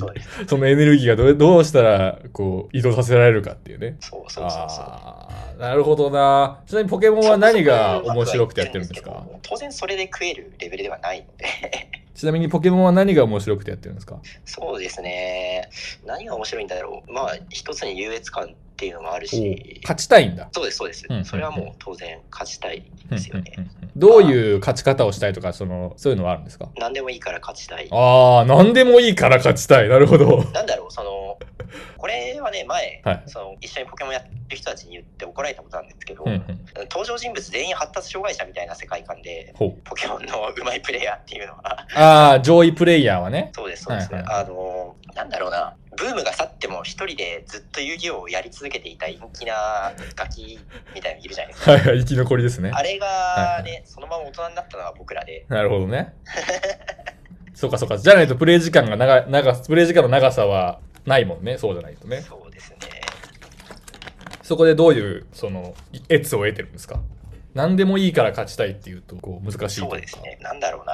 [0.48, 3.96] そのエネルギーがどどうしたら、こう、移動させられるかっていうね。
[4.00, 5.62] そうそうそうそう。
[5.62, 6.60] なるほどな。
[6.66, 9.24] ちなみにポケモンは何が面白くてやってるんですか？
[9.44, 11.46] 当然それで食えるレベルではないので
[12.14, 14.20] ちなみにポケモンは何が面白くてやってるんですか？
[14.46, 15.70] そうですね。
[16.06, 17.12] 何が面白いんだろう。
[17.12, 19.80] まあ、一つに優越感っていうのもあるし。
[19.84, 20.50] 勝ちたいんだ。
[20.52, 21.06] そうです、そうです。
[21.08, 23.54] うんうんうん、それはもう当然勝ちたいですよね。
[23.58, 26.70] うんうんうん、どういう勝ち方をしたいとか、その、そういうのはあるんですか？
[26.78, 27.88] 何でもいいから勝ちたい。
[27.92, 29.90] ああ、何でもいいから勝ちたい。
[29.90, 30.44] なるほど。
[30.52, 31.38] なんだろう、その、
[31.98, 36.46] これはね、前、はい、その一緒にポケモンやってる人たちに言って怒られたことなんですけど、うんうん、
[36.90, 41.88] 登場人物全員発達障害者みたいな世界観で、ポケモンのうまいプレイヤーっていうのは。
[42.02, 43.52] ああ、上位プレイヤーはね。
[43.54, 44.12] そうです、そうです。
[44.14, 50.60] はいはい、あの、なんだろうな、ブームが去っても一人でずっと遊戯王をやり続けていた陰気なガキ
[50.96, 51.72] みたいなのいるじゃないですか。
[51.74, 52.72] はいはい、生き残りですね。
[52.74, 55.46] あれがね、はいはい、そのまま大人になったのは僕らで。
[55.50, 56.14] なるほどね。
[57.54, 57.98] そうかそうか。
[57.98, 61.58] じゃないとプレイ時間が長、長、プレイ時間の長さはないもんね。
[61.58, 62.22] そうじゃないとね。
[62.22, 62.78] そうですね。
[64.42, 65.76] そこでどういう、その、
[66.10, 67.00] エツを得てるんですか？
[67.54, 70.38] 何でもいいから勝ちたいっていうとこう難しいそうですね。
[70.42, 70.94] なんだろうな、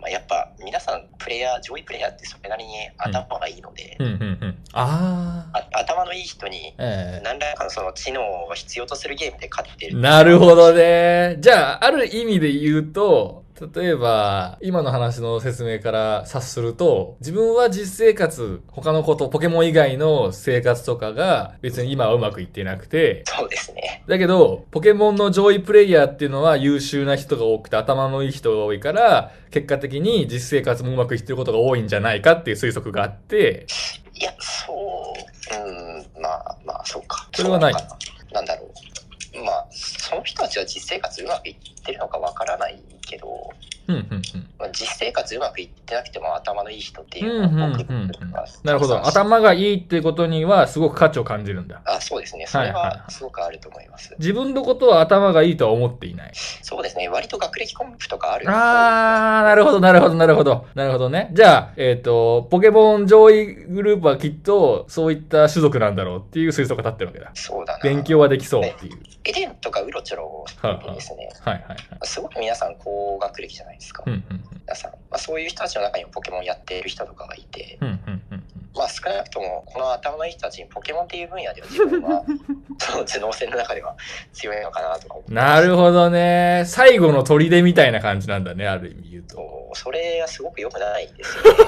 [0.00, 4.38] まあ、やっぱ皆さんプレイヤー上位プレイヤーってそれなりに頭がいいので、うんうんうん。
[4.42, 11.36] うん、ああ頭のいい人に何らかのその知能を必要とするゲームで勝ってる、なるほどね。
[11.38, 24.02] じゃあある意味で言うと例えば、今の話の説明から察すると、自分は実生活、他のこと、ポケモン以外の生活とかが別に今はうまくいってなくて、そうですね。
[24.08, 33.66] だけど、ポケモンの上位プレイヤーっていうのは優秀な人が多くて頭のいい人が多いから、結果的に実生活もうまくいってることが多いんじゃないかっていう推測があって、
[34.14, 37.28] いや、そう、うん、まあ、まあ、そうか。
[37.32, 37.74] それはない。
[38.32, 38.83] なんだろう。
[39.44, 43.26] まあ、その人たちは実生活うまくいってるのかわからないけど、
[43.88, 44.22] うんうんうん。
[44.58, 47.84] まあ、実生活うまくいってなくても頭のいい人っていうのは僕
[48.62, 49.06] なるほど。
[49.06, 51.82] 頭がいいっていうことにはすごく価値を感じるんだ。
[51.84, 52.46] あそうですね。
[52.46, 56.32] それはすごくあると思います、はいはい自分のことは頭がいいとは思っていない。
[56.34, 57.08] そうですね。
[57.08, 61.30] 割と学歴コンプとかあるああなるほどなるほどなるほどなるほどね。
[61.32, 67.30] じゃあえっ、ー、とポケモン上位グループはきっとそういった種族なんだろうっていう推測が立ってるわけだ。
[67.34, 67.82] そうだな。
[67.82, 68.98] 勉強はできそうっていう。
[69.26, 70.44] エデンとかウロチョロ
[70.94, 78.42] ですね、はいはいはい、すごく皆さん高学歴じゃないですか、うんうんうん、皆さん、まあ、そういう人たちの中にもポケモンやっている人とかがいて、うんうんうん、
[78.74, 82.24] まあ少なくともこの頭のいい人たちにポケモンっていう分野では自分は
[82.78, 83.96] その頭脳戦の中では
[84.32, 85.34] 強いのかなとか思って。
[85.34, 86.64] なるほどね。
[86.66, 89.70] 最後の砦みたいな感じなんだねある意味言うと。
[89.74, 91.58] それはすごく良くないですよね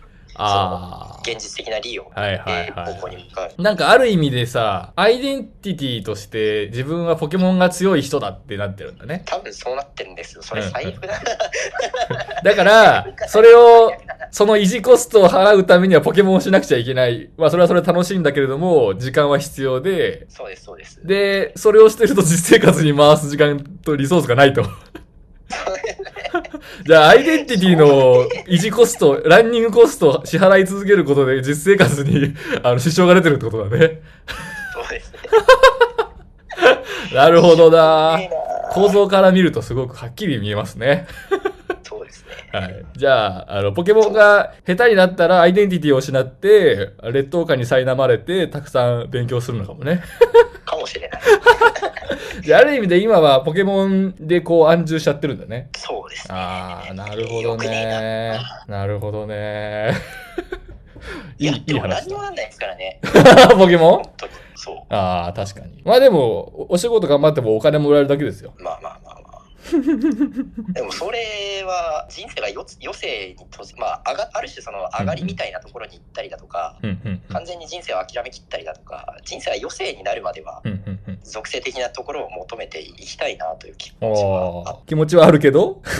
[0.34, 1.20] ああ。
[1.22, 3.62] 現実的な利用はいはいはい、方向に向かう。
[3.62, 9.22] なんかある意味でさ、アイデンティティとして自分はポケモンが強い人だってなってるんだね。
[9.26, 10.42] 多分そうなってるんですよ。
[10.42, 11.20] それ最悪だ。
[12.42, 13.92] だから、それを、
[14.30, 17.30] その維持コストを払うためにはポケモンをしなくちゃいけない。
[17.36, 20.26] まあそれはそれ楽しいんだけれども、時間は必要で。
[20.28, 21.06] そうですそうです。
[21.06, 24.64] で、それをしてると実生活に回す時間とリソースがないと。
[26.86, 34.00] じゃあ、アイデンティティの維持コスト、ランニングコストを支払い続けることで実生活にあの支障が出てるってことだね。
[34.74, 35.18] そうですね。
[37.14, 38.18] なるほどな
[38.72, 41.06] 構造から見るとすごくはっきり見えますね。
[42.52, 42.84] はい。
[42.96, 50.02] じゃあ、あの、ポケモンが下手になったらアイデンティティを失って、劣等感に苛まれて、たくさん勉強するのかもね。
[50.64, 51.20] かもしれない。
[52.44, 55.68] じゃあ、ある意味で今はポケモンでこう安住しちゃってるんだね。
[55.76, 56.34] そうです、ね。
[56.34, 58.38] ああ、なるほどね。
[58.68, 59.92] なるほどね。
[61.38, 62.08] いい、いい話。
[62.08, 63.00] 何もなんないですからね。
[63.58, 64.02] ポケモン？
[64.54, 64.94] そう。
[64.94, 65.82] ああ、確かに。
[65.84, 68.52] まあでも、お仕事頑張ってもお金もらえるだけですよ。
[68.58, 69.11] まあまあまあまあ。
[70.72, 76.76] でもそれは人生が余生にとまあ、ある種その上がりみたいなところに行ったりだとか、
[77.30, 80.62] 完全に人生を諦めきったりだとか人生が余生になるまでは
[81.22, 85.80] 属性的なところを求めていきたいなという気持ちは気持ちはあるけど？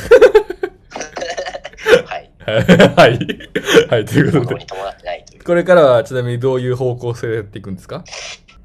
[2.07, 2.31] はい。
[2.45, 3.19] はい。
[3.89, 4.67] はい、ということで。
[5.45, 8.05] これからはちなみにどういう方向性でやっていくんですか？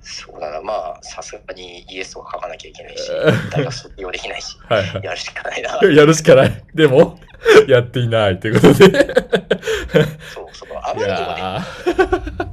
[0.07, 3.11] そうだな、まあ、さすがにイエスを書かなきゃいけないし、
[3.51, 5.69] 大学卒業できないし、 はい、やるしかないな。
[5.83, 6.63] やるしかない。
[6.73, 7.19] でも、
[7.67, 9.13] やっていないということで。
[10.33, 12.47] そう、その、あまりにもね。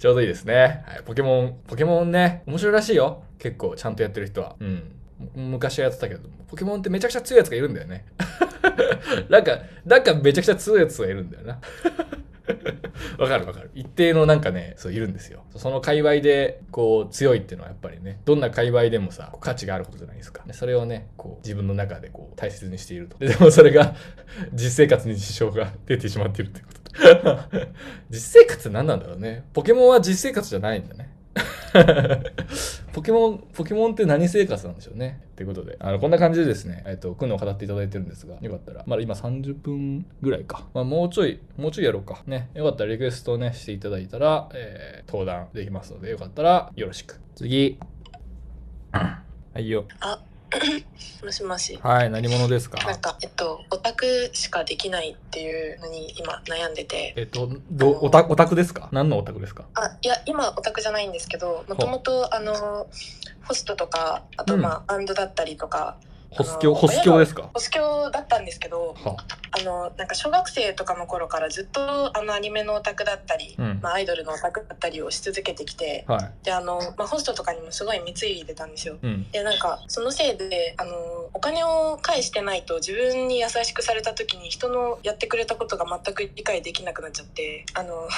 [0.00, 0.82] ちょうどいいですね。
[0.86, 3.22] はい、ポケモン、ポケモンね、面白いらしいよ。
[3.38, 4.56] 結構、ちゃんとやってる人は。
[4.58, 4.96] うん。
[5.36, 8.06] 昔はやってたけど、ポケモンってめちゃくちゃ強いやつがいるんだよね。
[9.28, 11.60] なんか、なんかめちゃくちゃ強いやつがいるんだよな。
[13.18, 13.70] わかるわかる。
[13.74, 15.44] 一定のなんかね、そういるんですよ。
[15.56, 20.44] その界隈でこう強いっていうのはやっぱりね、どんな界隈でもさ、価値があることじゃないですか。
[20.52, 23.18] それをね、こう自分の中でこう大切にしていると。
[23.18, 23.94] でもそれが
[24.52, 26.80] 実生活に支障が出てしまっているってこと。
[28.10, 29.44] 実生活って何なんだろうね。
[29.52, 31.19] ポケモンは実生活じゃないんだね。
[32.92, 35.20] ポケモン、ポケモンって何生活なんでしょうね。
[35.32, 40.66] ってことで、あの、こんな感じでですね、えっ、と、苦悩を語っていただいてるんですが、よかったら、まだ今30分ぐらいか。
[40.74, 42.22] まあ、もうちょい、もうちょいやろうか。
[42.26, 42.50] ね。
[42.54, 47.20] よかったらリクエストをね、していただいたら、えー、登壇できますので、よかったらよろしく。
[47.36, 47.78] 次。
[48.92, 49.22] は
[49.56, 49.84] いよ。
[50.00, 50.20] あ、
[51.24, 51.78] もしもし。
[51.82, 52.78] はい、何者ですか？
[52.86, 57.14] なんか、えっと、オタクしかできないっていうのに今悩んでて。
[57.16, 58.88] えっと、ど、オタ、オタクですか？
[58.92, 59.64] 何のオタクですか？
[59.74, 62.86] あ、いや、今オタクじゃないんですけど、もともと、あの。
[63.42, 65.96] ホストとか、あと、まあ、バンドだったりとか。
[66.30, 67.50] ホス教ホス教ですか？
[67.52, 78.96] ホス教だったんですけどあのなんか小学生とかの頃からずっとあのアニメのオタクだったり、うん、まあ、アイドルのオタクだったりをし続けてきて、はい、であの、まあ、ホストとかにもすごい貢いでたんですよ。
[79.02, 80.92] うん、でなんかそのせいであの
[81.32, 88.08] お金を返してないと自分に優しくされた時に人のやってくれたことが全く理解できなくなっちゃってあの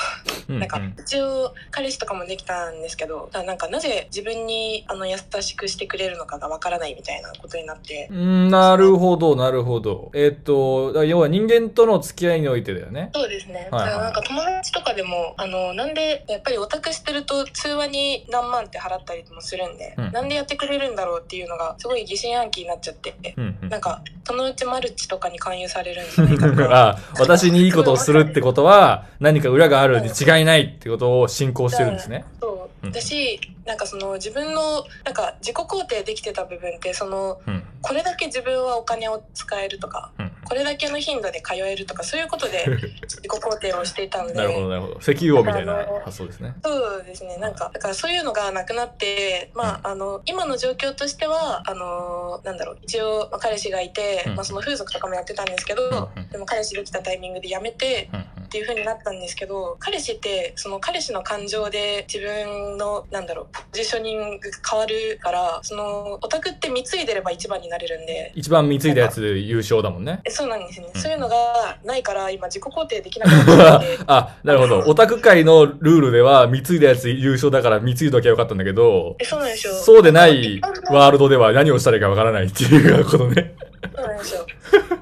[0.48, 10.10] なんか一応彼氏とかもできたんですけどなんかなぜ自分にあの優しくしてくれるのかがわからないみたいなことになってなるほどなるほど。
[10.14, 13.10] えー、っと要は人間との付き合いにおいてだよね。
[13.14, 32.24] そうですね、はいはい、なんか友達とかでもあのなんでやっぱりオタクしてると通話に何万って払ったりもするんで、うん、なんでやってくれるんだろうっていうのがすごい疑心暗鬼になっちゃって、うんうん、なんかそのうちマルチとかに勧誘されるんじゃないか あ私にいいことをするってことは何か裏があるに違いないってことを信仰してるんですね。
[32.40, 32.90] そう。
[32.90, 42.64] だし、なんかその自分のなんか自己肯定できてた部分ってその、うん、これだけ自分はお金を使えるとか、うん、これだけの頻度で通えるとかそういうことで
[43.04, 44.34] 自己肯定をしていたので。
[44.34, 44.98] なるほどなるほど。
[45.00, 46.54] 石油王みたいな発想ですね。
[46.64, 47.36] そうですね。
[47.38, 58.08] なんかだからそういうのがなくなってまあ、うん、あの今の状況としてはあのなんだろう一応、まあ、彼氏がいて、まあ、その風俗とかもやってたんですけど、でも彼氏できたタイミングで辞めて、
[58.52, 68.32] っていう風になったんですけど彼氏ってその彼氏の感情で自分のなんだろうポジショニング変わるからそのオタクって貢いでれば一番になれるんで。
[68.34, 70.20] 一番貢いだやつ優勝だもんね。
[70.28, 71.36] そうなんですね、うん、そういうのが
[71.84, 74.80] ないから今自己肯定できなくなって あなるほど。
[74.80, 79.74] オタク界のルールでは貢いだやつ優勝だから貢いどきゃよかったんだけどそうなんですよ。
[79.74, 83.54] そうでないワールドでは何をしたらいいかわからないっていうことね
[83.94, 84.46] そうなんですよ。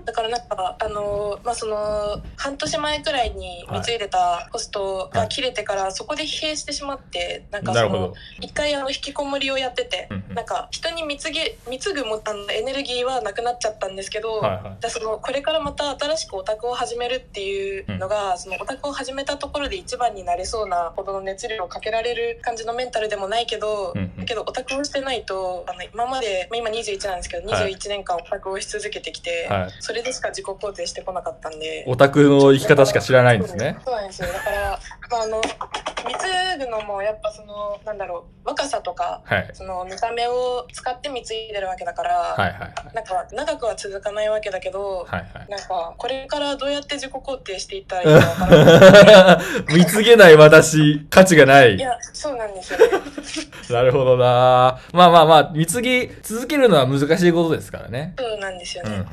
[0.05, 31.85] だからなんかあのまあその半年前くらいに貢いでたホストが切れてからそこで疲弊してしまってなんかその一回あの引きこもりをやってて、なんか人に貢ぎ貢ぐもあのエネルギーはなくなっちゃったんですけど、はいはい、そのこれからまた新しくオタクを始めるっていうのが、うん、そのオタクを始めたところで一番になれそうなほどの熱量をかけられる感じのメンタルでもないけど、うんだけどオタクをしてないとあの今まで、まあ、今21なんですけど21年間オタクをし続けてきて、はい、それでしか自己肯定してこなかったんで。
[31.89, 33.79] オタクの生き方しか知らないんですね。
[33.85, 34.29] そうなんですよ。
[34.29, 34.79] だから、
[35.11, 51.75] まあ、あの貢ぐのもやっぱそのなんだろう若さとか、はい、その見た目を使って貢いでるわけだから、はいはいはい、なんか長くは続かないわけだけど、はいはい、なんかこれからどうやって自己肯定していったらいいか分からない貢げない私価値がない。
[51.75, 52.87] いやそうなんですよね。
[53.71, 54.81] なるほどな。
[54.93, 58.15] まあまあまあ貢ぎ続けるのは難しいことですからね。
[58.19, 59.05] そうなんですよね、うんうん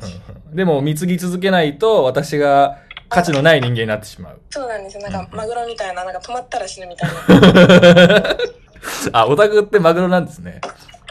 [0.50, 4.40] うん、でも貢ぎ続けないと私が価値のない人間になってしまう。
[4.50, 5.02] そうなんですよ。
[5.02, 8.36] なんか、マグロみたいな、なんか止まったら死ぬみたいな。
[9.20, 10.60] あ、オタクってマグロなんですね。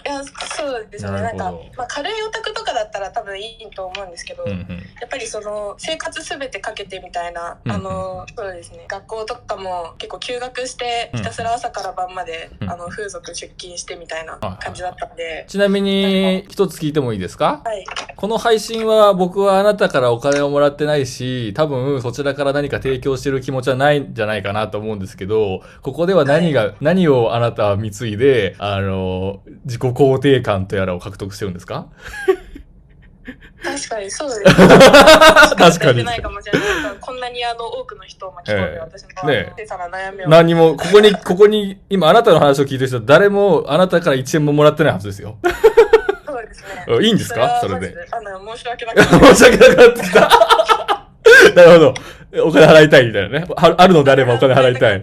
[0.08, 0.32] いやそ
[0.66, 1.12] うですね。
[1.12, 8.86] なんか、まあ、軽いオタクとかだったら多分いいと思うんですけど、うんうん、やっぱりその生活すべてかけてみたいな、うんうん、あのそうですね。
[8.88, 31.88] 学校とかも結構休学してひたすら朝から晩まで、うん、あの風俗出勤してみたいな感じだったんで、ちなみに一つ聞いてもいいですか、はい、この配信は僕はあなたからお金をもらってないし多分そちらから何か提供してる気持ちはないんじゃないかなと思うんですけどここでは何が、はい、何をあなたは貢いであの自己肯定感とやらを獲得してるんですか？
[33.64, 34.68] 確かにそうです、 ね。
[35.58, 36.06] 確かに。
[37.02, 39.10] こんなにあの多くの人を巻き込んで、私の
[39.58, 40.30] 小さな悩みを。
[40.30, 45.38] 何も、ここに、 ここに、今あなたの話を聞いてる人は誰もあなたから1円ももらってないはずですよ。
[46.26, 46.98] そうですね。
[47.06, 47.60] いいんですか？
[47.62, 47.96] それで。
[48.12, 50.20] あの、申し訳なく申し訳なくなってきた。
[51.56, 51.94] なるほど。
[52.46, 53.46] お金払いたいみたいなね。
[53.58, 55.02] あるのであればお金払いたい。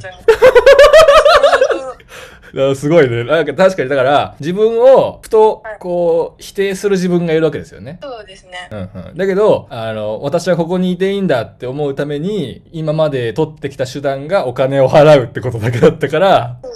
[2.74, 3.24] すごいね。
[3.24, 7.98] なんか確かに、だから、自分を、ふと、こう、否定する自分がいるわけですよね。
[8.02, 8.68] そうですね。
[8.70, 9.16] うんうん。
[9.16, 16.70] だけど、あの、私はここにいていいんだって思うために、今まで取ってきた手段がお金を払うってことだけだったから、うん、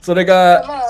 [0.00, 0.88] それが、まあ、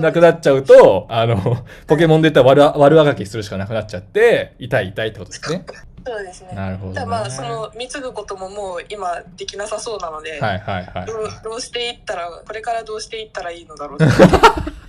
[0.00, 5.64] なくなっちゃうと、あの、ポケモンで言ったら悪、悪あがきするしかなくなっちゃって、痛い痛いってことですね。
[6.06, 6.52] そうですね。
[6.54, 13.98] なるほど、ね、まあその貢ぐことももう今できなさそうなので、はいはいはい、どうどうしていったらこれからどうしていったらいいのだろう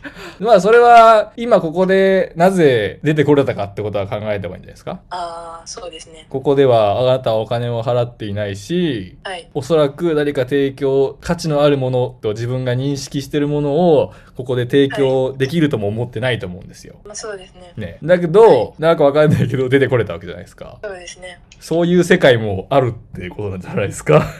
[0.40, 5.00] まあそれは今ここでなぜ出てこれたかってことは考えた方がいいんじゃないですか？
[5.10, 6.26] ああそうですね。
[6.28, 17.72] ここではあなたはお金を払っていないし、はい、おそらく何か提供価値のあるものと自分が認識してるものをここで提供できるとも思ってないと思うんですよ、まあ、そうですね。
[17.76, 17.98] ね。
[18.02, 20.78] だけど、はい、なんかわかんないけど出てこれたわけじゃないですか。
[20.82, 21.40] そうですね。
[21.60, 24.26] そういう世界もあるっていうことなんじゃないですか？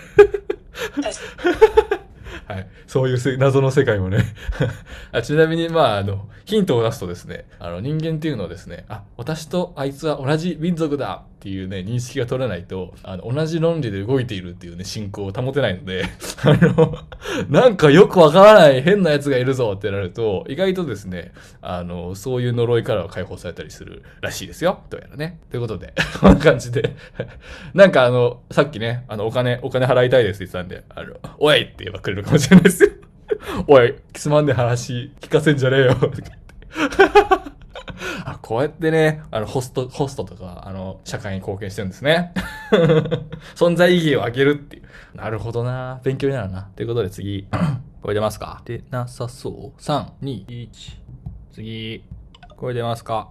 [2.47, 2.69] はい。
[2.87, 4.25] そういう謎の世界もね
[5.13, 5.21] あ。
[5.23, 16.03] ちなみに、まあ、あの、ヒントを出すとですね、あの、人間っていうのはですね、あ、私とあいつは同じ民族だっていうね、認識が取れないと、あの、同じ論理で動いているっていうね、信仰を保てないので、
[16.43, 16.99] あの、
[17.49, 21.31] なんかよくわからない変な奴がいるぞってなると、意外とですね、
[21.63, 24.81] あの、そういう呪いからは解放されたりするらしいですよ。
[24.91, 25.39] どうやらね。
[25.49, 26.97] ということで、 こんな感じで
[27.75, 32.91] なんかあの、さっきね、あの、お金、お金払いたいですって言ってたんで、あの、おいって言えばくれるかもしれないですよ。
[33.69, 35.95] おい、つまんねえ話聞かせんじゃねえよ。
[38.25, 42.33] あ、こうやってね、あの、ホスト、ホストとか、あの、社会に貢献してるんですね。
[43.55, 44.85] 存在意義を上げるっていう。
[45.15, 46.01] なるほどな。
[46.03, 46.69] 勉強になるな。
[46.77, 47.47] ということで次、
[48.03, 48.63] これ出ますか？
[48.65, 49.81] 出なさそう。
[49.81, 50.69] 3、2、1。
[51.53, 52.05] 次、
[52.57, 53.29] これ出ますか？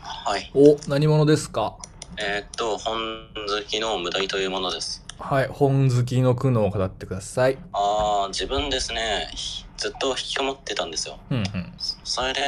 [0.00, 0.50] はい。
[0.54, 1.76] お、何者ですか？
[2.16, 2.96] えー、っと、本
[3.48, 5.04] 好きの無題というものです。
[5.18, 7.58] はい、本好きの苦悩を語ってください。
[7.72, 9.28] ああ、自分ですね。
[9.76, 11.18] ずっと引きこもってたんですよ。
[11.30, 11.72] うんうん。
[12.10, 12.40] それで、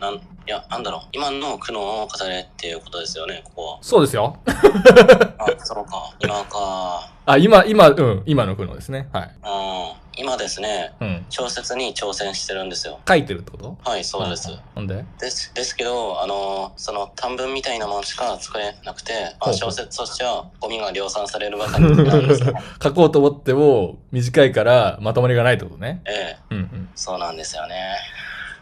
[0.00, 1.00] なん、いや、なんだろう。
[1.10, 3.78] 今の苦悩を語れっていうことですよね、ここは。
[3.82, 4.38] そうですよ。
[4.46, 6.14] あ、そうか。
[6.20, 7.10] 今か。
[7.26, 9.08] あ、今、今、うん、今の苦悩ですね。
[9.12, 9.30] はい。
[9.42, 10.22] うん。
[10.22, 13.00] 今ですね、うん、小説に挑戦してるんですよ。
[13.08, 13.76] 書いてるってこと？
[13.82, 14.56] はい、そうです。
[14.76, 15.04] ほんで？
[15.20, 26.02] ですですけど、あの、その短文みたいなものしか作れなくて、まあ、小説としてはゴミが量産されるばかりなんです、ね、 書こうと思っても短いからまとまりがないってことね。
[26.06, 26.54] ええ。
[26.54, 27.96] うんうん、そうなんですよね。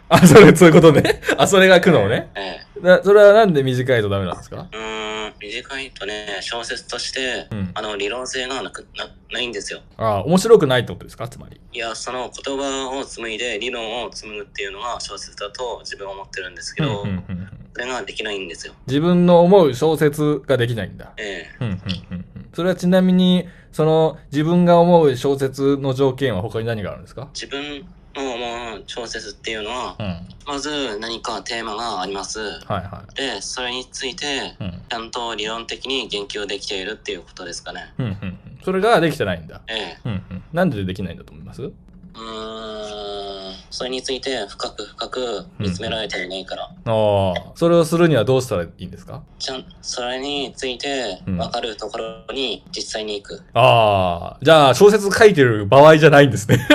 [0.09, 1.21] あ、それ、そういうことね。
[1.37, 2.31] あ、それが苦悩ね。
[2.35, 3.01] ええ。
[3.03, 4.69] それはなんで短いとダメなんですか？
[4.73, 9.81] うん、短いとね、小説として、うん、あの、理論性がなくなないんですよ。
[9.97, 11.27] ああ、面白くないってことですか？
[11.29, 11.61] つまり。
[11.73, 18.75] いや、その言葉を紡いで理論を紡ぐっていうのが小説だと自分は思ってるんですけど、うんうんうん、それができないんですよ。
[18.87, 21.13] 自分の思う小説ができないんだ。
[21.17, 21.65] ええ。
[21.65, 27.29] うんうんうん、それはちなみに、その自分が思う小説の条件は他に何があるんですか？
[27.35, 27.87] 自分の
[28.17, 32.41] もう小説っていうのは、うん、まず何かテーマがあります。
[32.41, 34.57] はいはい、で、それについて、
[34.89, 37.93] ちゃんと理論的に言及できているっていうことですかね。
[37.99, 39.61] うんうん、それができてないんだ。
[39.69, 39.99] ええ。
[40.07, 41.63] うんうん、なんでできないんだと思います？
[41.63, 46.71] うーん、それについて深く深く見つめられていないから。
[46.87, 46.93] うん、
[47.35, 49.23] ああ、それをするにはどうしたらいいんですか？
[49.39, 53.35] ちゃん、それについて分かるところに実際に行く。
[53.35, 56.59] うん、ああ、じゃあ小説書いてる場合じゃないんですね。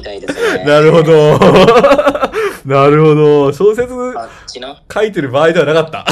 [0.00, 0.64] みたいですね。
[0.64, 1.38] なるほど。
[2.64, 3.52] なるほど。
[3.52, 3.92] 小説
[4.92, 6.06] 書いてる場合ではなかった。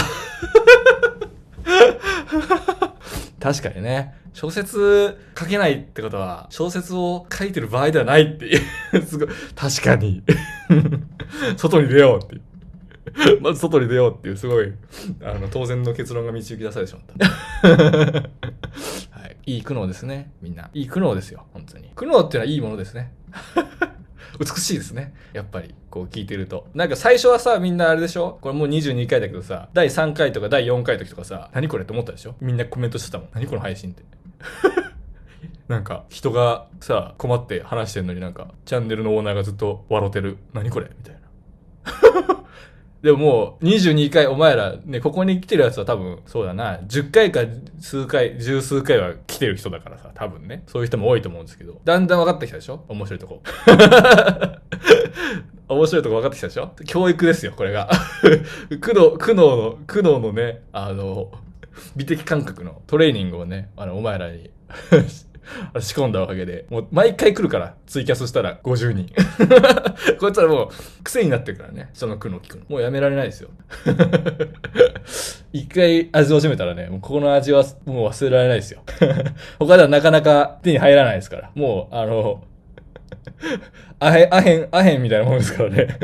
[3.40, 4.14] 確かにね。
[4.34, 8.60] 小説書けないってことは、小説を書いてる場合ではないっていう。
[9.02, 9.28] すごい。
[9.56, 10.22] 確かに。
[11.56, 12.42] 外に出ようっていう。
[13.40, 14.72] まず外に出ようっていう、すごい、
[15.22, 17.68] あの、当然の結論が導き出されてしまった。
[19.18, 19.36] はい。
[19.48, 20.68] いい苦悩ですね、みんな。
[20.74, 21.90] いい苦悩ですよ、本当に。
[21.96, 23.12] 苦悩っていうのはいいものですね。
[24.38, 25.14] 美しいですね。
[25.32, 26.68] やっぱり、こう聞いてると。
[26.74, 28.38] なんか最初はさ、みんなあれでしょ？
[28.40, 32.34] これもう22回だけどさ、第3回とか第4回の時とかさ、何これって思ったでしょ？
[32.40, 33.28] みんなコメントしてたもん。
[33.34, 34.04] 何この配信って。
[35.66, 40.38] なんか、人がさ、困って話してんのになんか、チャンネルのオーナーがずっと笑ってる。
[40.54, 40.88] 何これ？
[40.96, 42.37] みたいな。
[43.02, 47.40] でももう22回お前らね、ここに来てるやつは多分そうだな、10回か
[47.78, 50.64] 数回、十数回は来てる人だからさ、多分ね。
[50.66, 51.80] そういう人も多いと思うんですけど。
[51.84, 52.84] だんだん分かってきたでしょ？
[52.88, 53.42] 面白いとこ。
[55.68, 56.72] 面白いとこ分かってきたでしょ？
[56.86, 57.88] 教育ですよ、これが。
[58.80, 61.30] 苦悩、苦悩の、苦悩のね、あの、
[61.94, 64.50] 美的感覚のトレーニングをね、あの、お前らに
[65.80, 69.10] 仕込んだおかげで、もう毎回来るから、ツイキャスしたら50人。
[70.18, 72.64] こいつらもう癖になってるからね、その苦の聞くの。
[72.68, 73.50] もうやめられないですよ。
[75.52, 78.82] 一回味を占めたらね、もうここの味はもう忘れられないですよ。
[79.58, 81.50] 他ではなかなか手に入らないですから。
[81.54, 82.44] もう、あの、
[84.00, 85.86] アヘン、アヘン、アヘンみたいなもんですからね。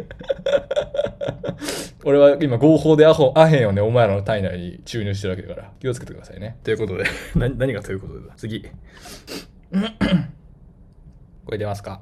[2.04, 6.56] 俺は今合法でアホアヘンをね、お前らの体内に注入してるわけだから、気をつけてくださいね。
[6.62, 7.04] ということで、
[7.36, 8.62] 何何がということで次。
[11.44, 12.00] これ出ますか？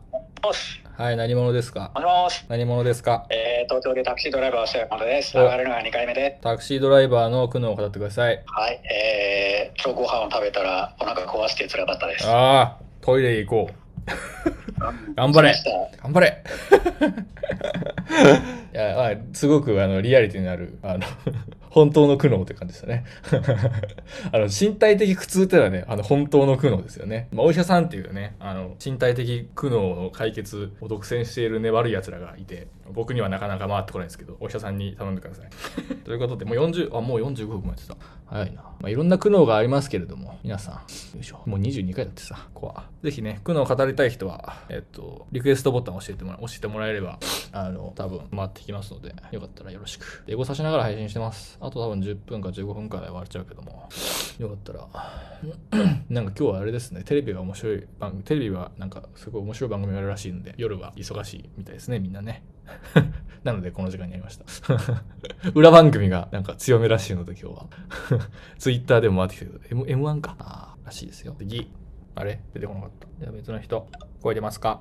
[0.96, 1.90] はい、何者ですか？
[1.94, 2.44] もしもし。
[2.48, 3.26] 何者ですか？
[3.30, 5.36] えー、東京でタクシードライバーをしてるものです。
[5.38, 6.38] 上がるのが2回目で。
[6.42, 8.42] タクシードライバーの苦悩を語ってください。
[8.46, 12.26] はい、えー、今日ご飯を食べたらお腹壊して辛かったです。
[12.28, 13.74] ああ、トイレ行こう。
[15.16, 15.54] 頑張れ。
[16.02, 16.42] 頑張れ。
[18.72, 21.06] いや、あ、すごくあのリアリティのあるあの
[21.72, 23.04] 本当の苦悩って感じでしたね。
[24.30, 27.28] あの、身体的苦痛ってのはね、あの、本当の苦悩ですよね。
[27.32, 35.48] まあ、お医者さんっていうね、あの、身体的苦悩の解決を独占しているね、悪い奴らがいて、僕にはなかなか回ってこないんですけど、お医者さんに頼んでください。
[36.04, 37.96] ということで、もう40、あ、もう45分もやってた。
[38.26, 38.62] 早いな。
[38.62, 40.80] まあ、いろんな苦悩がありますけれども、皆さん、よ
[41.20, 41.40] いしょ。
[41.46, 42.84] もう22回だってさ、こわ。
[43.02, 47.18] ぜひね、苦悩を語りたい人は、えっと、リクエストボタンを教えてもら、押してもらえれば、
[47.52, 50.24] あの、多分回ってきますので、よかったらよろしく。
[50.26, 51.58] 英語さしながら配信してます。
[51.64, 53.88] あと多分10分か15分かで終わっちゃうけども、
[54.40, 54.88] よかったら、
[56.10, 62.42] なんか今日はあれですね、テレビが面白い番組、テレビはなんかすごい面白い番組があるらしいんで、夜は忙しいみたいですね、みんなね。
[63.44, 64.44] なのでこの時間にやりました
[65.54, 67.66] 裏番組がなんか強めらしいので今日は
[68.58, 70.36] ツイッターでも回ってきたけど、M、M1 か。
[70.40, 71.34] ああ、らしいですよ。
[71.38, 71.70] 次。
[72.16, 72.40] あれ？
[72.54, 73.06] 出てこなかった。
[73.20, 73.88] じゃあ別の人。
[74.20, 74.80] 声出ますか？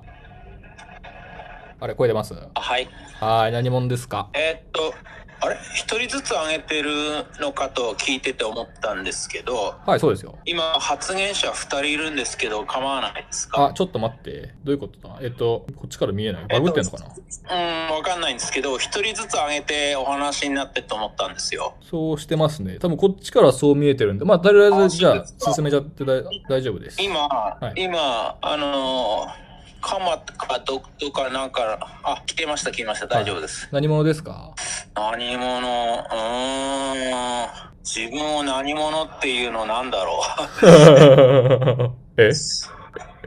[1.82, 2.32] あれ声出ます？
[2.32, 2.88] はい。
[3.18, 4.28] はい、何者ですか？
[4.34, 4.94] えー、っと、
[5.40, 5.56] あれ？
[5.74, 6.92] 一人ずつ上げてる
[7.40, 9.74] のかと聞いてて思ったんですけど。
[9.84, 10.38] はい、そうですよ。
[10.44, 13.66] 今、発言者2人いるんですけど、構わないですか？
[13.66, 14.54] あ、ちょっと待って。
[14.62, 15.18] どういうことだ？
[15.22, 16.46] えっと、こっちから見えない？
[16.46, 21.74] バグってんのかな、えっと、うん、わかんないんですけど、1人ずつ上げてお話になってと思ったんですよ。
[21.80, 22.78] そうしてますね。
[22.78, 26.04] 多分こっちからそう見えてるんで、まあ、とりあえずじゃあ、進めちゃって
[26.48, 27.02] 大丈夫です。
[27.02, 29.51] 今、はい、今、あのー
[29.82, 33.68] かまかどどかなんか、あ、来てました、来ました、大丈夫です。
[33.72, 34.54] 何者ですか？
[34.94, 36.06] 何者？
[36.10, 37.48] うーん。
[37.84, 40.22] 自分を何者っていうのなんだろ
[40.62, 41.90] う。
[42.16, 42.30] え？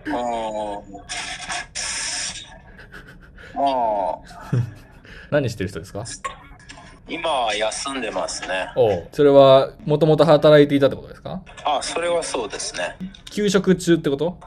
[0.05, 0.13] うん。
[0.13, 0.19] ま
[3.61, 4.19] あ。
[5.29, 6.05] 何してる人ですか？
[7.07, 8.69] 今は休んでますね。
[8.77, 11.41] おそれは、もともと働いていたってことですか？
[11.65, 12.95] あ、それはそうですね。
[13.25, 14.37] 休職中ってこと？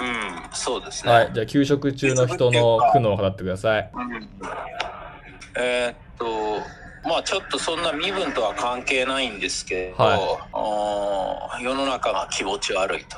[0.00, 1.12] うん、そうですね。
[1.12, 3.90] はい、じゃあ休職中の人の苦悩を語ってください。
[3.94, 4.30] うん、
[5.58, 6.60] えー、っと、
[7.08, 13.16] まあちょっとそんな身分とは関係ないんですけど、はい、世の中が気持ち悪いと。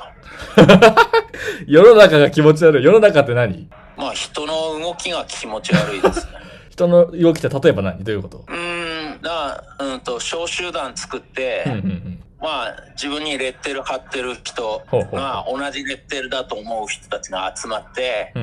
[1.67, 3.69] 世の中が気持ち悪い世の中って何？
[3.97, 6.31] まあ人の動きが気持ち悪いですね。
[6.69, 8.03] 人の動きって例えば何？
[8.03, 8.45] どういうこと？
[8.47, 14.81] うんなうんと小集団作って、うんうんうんまあ、自分にレッテル貼ってる人
[15.13, 18.33] が同じレッテルだと思う人たちが集まって、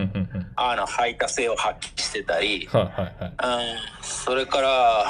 [0.57, 2.90] あの排他性を発揮してたり、うん、
[4.01, 5.05] それから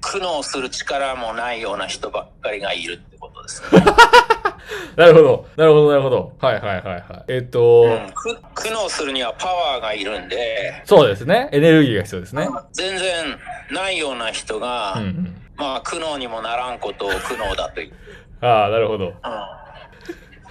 [0.00, 3.84] 苦悩する力もないような人ばっかりがいるってことです、ね。
[4.96, 5.48] なるほど。
[5.56, 6.32] なるほど、なるほど。
[6.40, 7.04] はいはいはいはい。
[7.28, 8.12] えっ、と、うん、
[8.54, 10.82] 苦悩するにはパワーがいるんで。
[10.86, 11.50] そうですね。
[11.52, 12.48] エネルギーが必要ですね。
[12.72, 13.38] 全然
[13.70, 18.10] ないような人が、うんうん、まあ苦悩にもならんことを苦悩だと言って。
[18.40, 19.06] ああ、なるほど。
[19.06, 19.14] うん。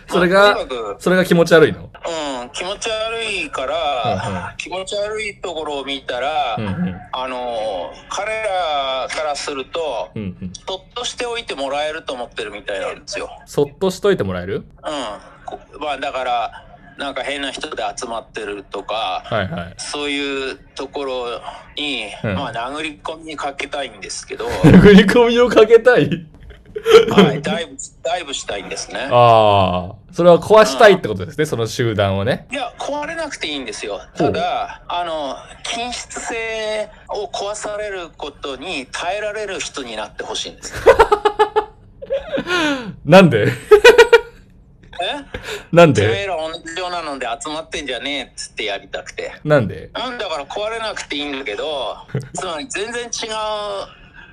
[0.07, 0.57] それが、
[0.97, 1.81] それが気持ち悪いの？
[1.83, 13.29] うん、気持ち悪いから、気持ち悪いところを見たら、うんうん、あの、彼らからすると、うんうん、そっとしておいてもらえると思ってるみたいなんですよ。
[13.45, 14.55] そっとしといてもらえる？
[14.55, 15.79] うん。
[15.79, 16.65] まあ、だから、
[16.97, 21.41] なんか変な人で集まってるとか、はいはい、そういうところ
[21.77, 24.47] に、うん、まあ殴り込みにかけたいんですけど。
[24.65, 26.09] 殴り込みをかけたい？
[27.11, 29.07] はい、ダイブ、ダイブしたいんですね。
[29.11, 29.95] ああ。
[30.11, 32.47] それは壊したいってことですね、その集団をね。
[32.51, 34.01] いや、壊れなくていいんですよ。
[34.15, 40.73] ただ、あの、均質性を壊されることに耐えられる人になってほしいんです。
[43.05, 43.47] なんで？
[45.01, 45.23] え？
[45.71, 46.01] なんで？
[46.01, 49.33] てめえら同じようなので集まってんじゃねえっつってやりたくて。
[49.43, 49.89] なんで？
[49.93, 51.97] なんだから壊れなくていいんだけど、
[52.33, 53.09] つまり全然違う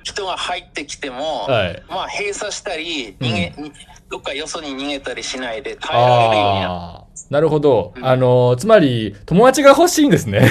[0.07, 3.73] 人が入ってきても、はい、まあ閉鎖したり逃げ、うん、
[4.09, 10.49] どっかよそに逃げたりしないで耐えられるようにななるほど、うん、あのつまり友達が欲しいんですね。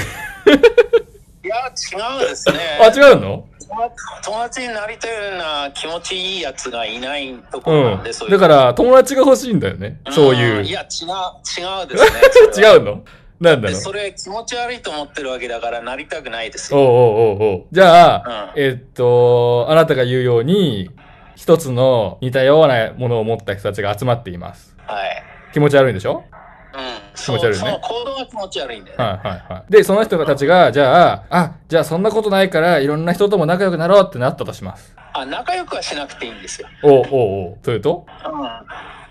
[1.43, 2.59] いや違うんですね。
[2.83, 3.45] あ違うの？
[4.25, 10.65] 友達になりたいような気持ちいいやつがいないところなんで、うん、だから友達が欲しいんだよね、そういう。
[10.65, 11.09] いや違う
[11.61, 12.63] 違うですね。
[12.69, 13.05] 違うの？
[13.41, 13.81] なんだろう。
[13.81, 16.81] それ気持ち悪いと思ってるわけだからなりたくないですよ。
[16.81, 20.91] おうおうおうおうじゃあ、うん、えっと、あなたが言うように、
[21.35, 24.75] 一つの似たようなものを持った人たちが集まっています。
[24.87, 25.23] はい。
[25.53, 26.25] 気持ち悪いんでしょ？
[26.75, 27.15] うん。
[27.15, 27.55] 気持ち悪いね。
[27.57, 29.05] その行動が気持ち悪いんだよ、ね。
[29.05, 29.73] はいはいはい。
[29.73, 34.95] で、その人たちが、じゃあ、あ、じゃあそんなことないから、いろんな人とも仲良くなろうってなったとします。
[35.13, 36.69] あ、仲良くはしなくていいんですよ。
[36.83, 37.59] おうおうおう。
[37.63, 38.07] というと？
[38.25, 38.49] うん。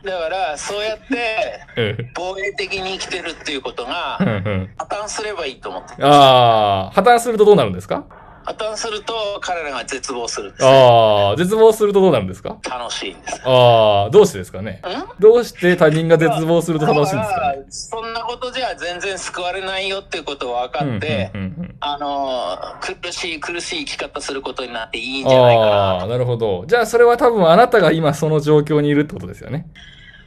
[0.05, 8.05] だからそうやって 防衛的に生きてるっていうことが破綻すればいいと思ってああ破綻するとどうなるんですか？
[8.45, 12.57] 破綻すると彼らが絶望するああ、絶望するとどうなるんですか？
[12.63, 13.41] 楽しいんです。
[13.43, 14.81] ああ、どうしてですかね？
[15.19, 21.31] どうして他人が絶望すると楽しいんですか、ね、そんなことじゃ全然救われないよっていうことを分かって、
[21.79, 22.57] あの、
[23.01, 25.71] 苦しい苦しい生き方することになっていいんじゃないかな。
[25.71, 26.65] ああ、なるほど。
[26.67, 29.67] じゃあそれは多分あなたが今その状況にいるってことですよね。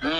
[0.00, 0.10] うん、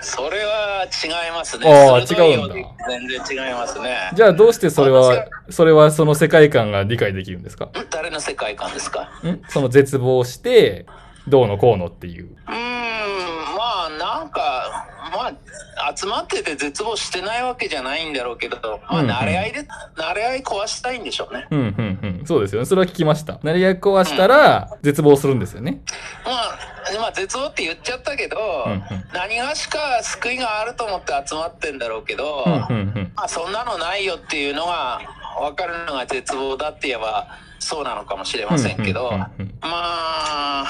[0.00, 1.68] それは違いますね。
[1.68, 2.54] ああ、違うんだ。
[2.88, 4.10] 全然違いますね。
[4.14, 7.68] じゃあどうしてそれは、それはその世界観が理解できるんですか？
[7.90, 9.10] 誰の世界観ですか？
[9.24, 9.42] ん？
[9.48, 10.86] その絶望して、
[11.26, 12.24] どうのこうのっていう。
[12.24, 21.46] うん、まあなんか、まあ集まってて絶望してないわけじゃないんだろうけど、まあ慣れ合いで、うんうん、慣れ合い壊したいんでしょうね。
[21.50, 21.66] うんうん
[22.02, 22.17] うん。
[22.28, 22.66] そうですよね。
[22.66, 23.36] それは聞きました。
[23.36, 25.80] 慣れ合い壊したら、絶望するんですよね。
[26.26, 26.58] まあ、
[27.00, 28.82] まあ絶望って言っちゃったけど、うんうん、
[29.14, 35.00] 何がしか救いがあると思って集まってんだろうけど、うんうんうん、まあそんなのないよっていうのが
[35.40, 37.28] 分かるのが絶望だって言えば
[37.60, 39.28] そうなのかもしれませんけど、ま
[39.62, 40.66] あ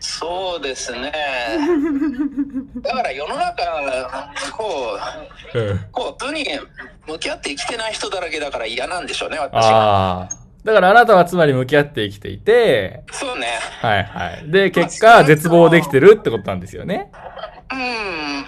[0.00, 1.10] そうですね。
[2.82, 3.64] だから世の中、
[4.52, 4.98] こ
[5.54, 6.44] う、うん、こう、部に
[7.06, 10.28] 向き合って生きてない人だらけだから嫌なんでしょうね、私は。
[10.68, 13.46] だからあなたはつまり向き合って生きていて、そうね。
[13.80, 14.50] はいはい。
[14.50, 17.10] で、結果、絶望できてるってことなんですよね。
[17.72, 18.44] うん。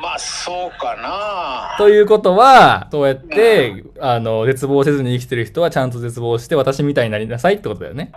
[0.00, 1.74] まあ、そうかな。
[1.76, 8.12] ということは、そうやって、うん、あの、絶望せずに生きてる人はちゃんと絶望して私みたいになりなさいってことだよね。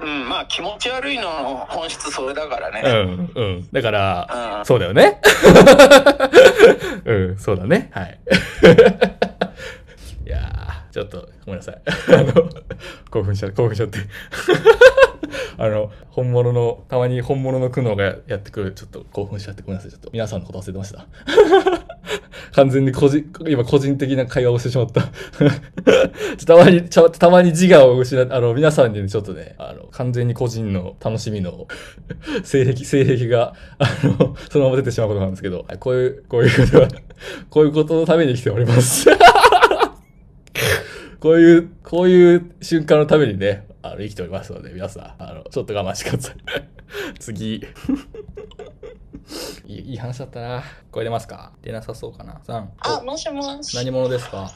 [0.00, 2.82] うん、まあ気持ち悪いの本質それだからね。
[2.84, 3.68] うん、うん。
[3.72, 5.20] だから、うん、そうだよね。
[7.06, 7.90] うん、そうだね。
[7.92, 8.18] はい。
[10.94, 11.82] ちょっと、ごめんなさい。
[12.14, 12.48] あの、
[13.10, 13.98] 興奮しちゃ、興奮しちゃって。
[15.58, 19.90] あの、本物の、たまに本物の苦悩がやってくる、ちょっと興奮しちゃってごめんなさい。
[19.90, 21.08] ちょっと皆さんのこと忘れてました。
[22.54, 25.02] 完全に個人、今個人的な会話をしてしまった。
[26.46, 31.66] たまに、たまに自我を失って、あの、皆さんに、ね、ちょっとね、あの、完全に個人の楽しみの
[32.44, 36.88] 性癖、性癖が、あの、そのまま出てしまうことなんですけど、こういう、こういうことは、
[37.50, 39.08] こういうことのために来ております。
[41.24, 46.36] こういう、こういう瞬間のためにね、あの、生きておりますので、皆さん、あの、ちょっと我慢してください。
[47.18, 47.64] 次。
[49.66, 50.62] いい話だったな。
[50.90, 51.52] これ出ますか？
[51.62, 52.42] 出なさそうかな。
[52.46, 52.64] 3。
[52.78, 53.74] あ、もしもし。
[53.74, 54.52] 何者ですか？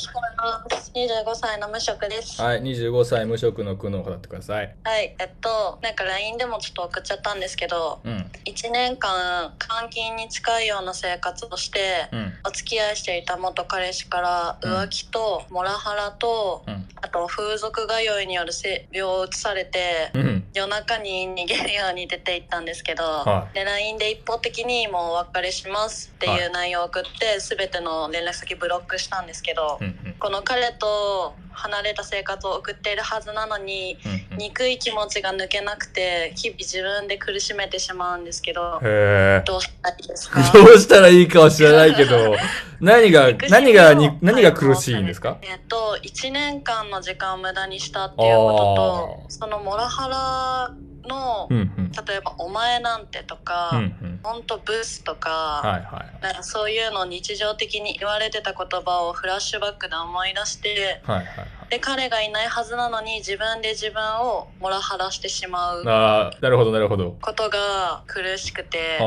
[0.00, 0.90] 聞こえます。
[0.94, 2.40] 25歳の無職です。
[2.40, 4.74] はい、25歳無職の苦悩を語ってください。
[4.82, 20.10] はい、えっと、なんか LINE でもちょっと送っちゃったんですけど、うん、1年間監禁に近いような生活をして、うん、お付き合いしていた元彼氏から浮気とモラハラと、うん、あと風俗通いによる性病を移されて、
[20.54, 29.78] 夜中に逃げるように出て行ったんですけど、はい、で LINE で一方的にもうお別れしますっていう内容を送って、はい、全ての連絡先ブロックしたんですけど、
[30.18, 40.40] この彼と離れた生活を送っているはずなのに、うんうん、憎い気持ちが抜けなくて日々自分で苦しめてしまうんですけどどうしたらいいですか？
[40.52, 42.36] どうしたらいいかは知らないけど
[42.80, 45.36] 何が何が何が苦しいんですか？
[45.42, 50.74] えっと1年間の時間を無駄にしたっていうこととそのモラハラ
[51.04, 67.16] の、うんうん、例えば「お前なんて」とか「うんうん、ほんとブス」とか,、はいはい、なんかそういうのを日常的に言われてた言葉をフラッシュバックで思い出して、はいはいはい、で彼がいないはずなのに自分で自分をモラハラしてしまうあなるほどなるほど。
[67.22, 68.98] ことが苦しくて。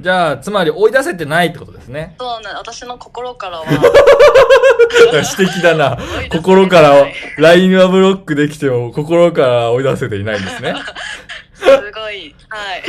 [0.00, 2.16] じゃあつまり追い出せてないってことですね。
[2.18, 3.64] そうね私の心からは。
[5.12, 5.98] 指摘だな。
[6.32, 7.06] 心から
[7.38, 10.74] LINE はブロックできても心から追い出せていないんですね。
[11.54, 12.34] すごい。
[12.48, 12.82] はい。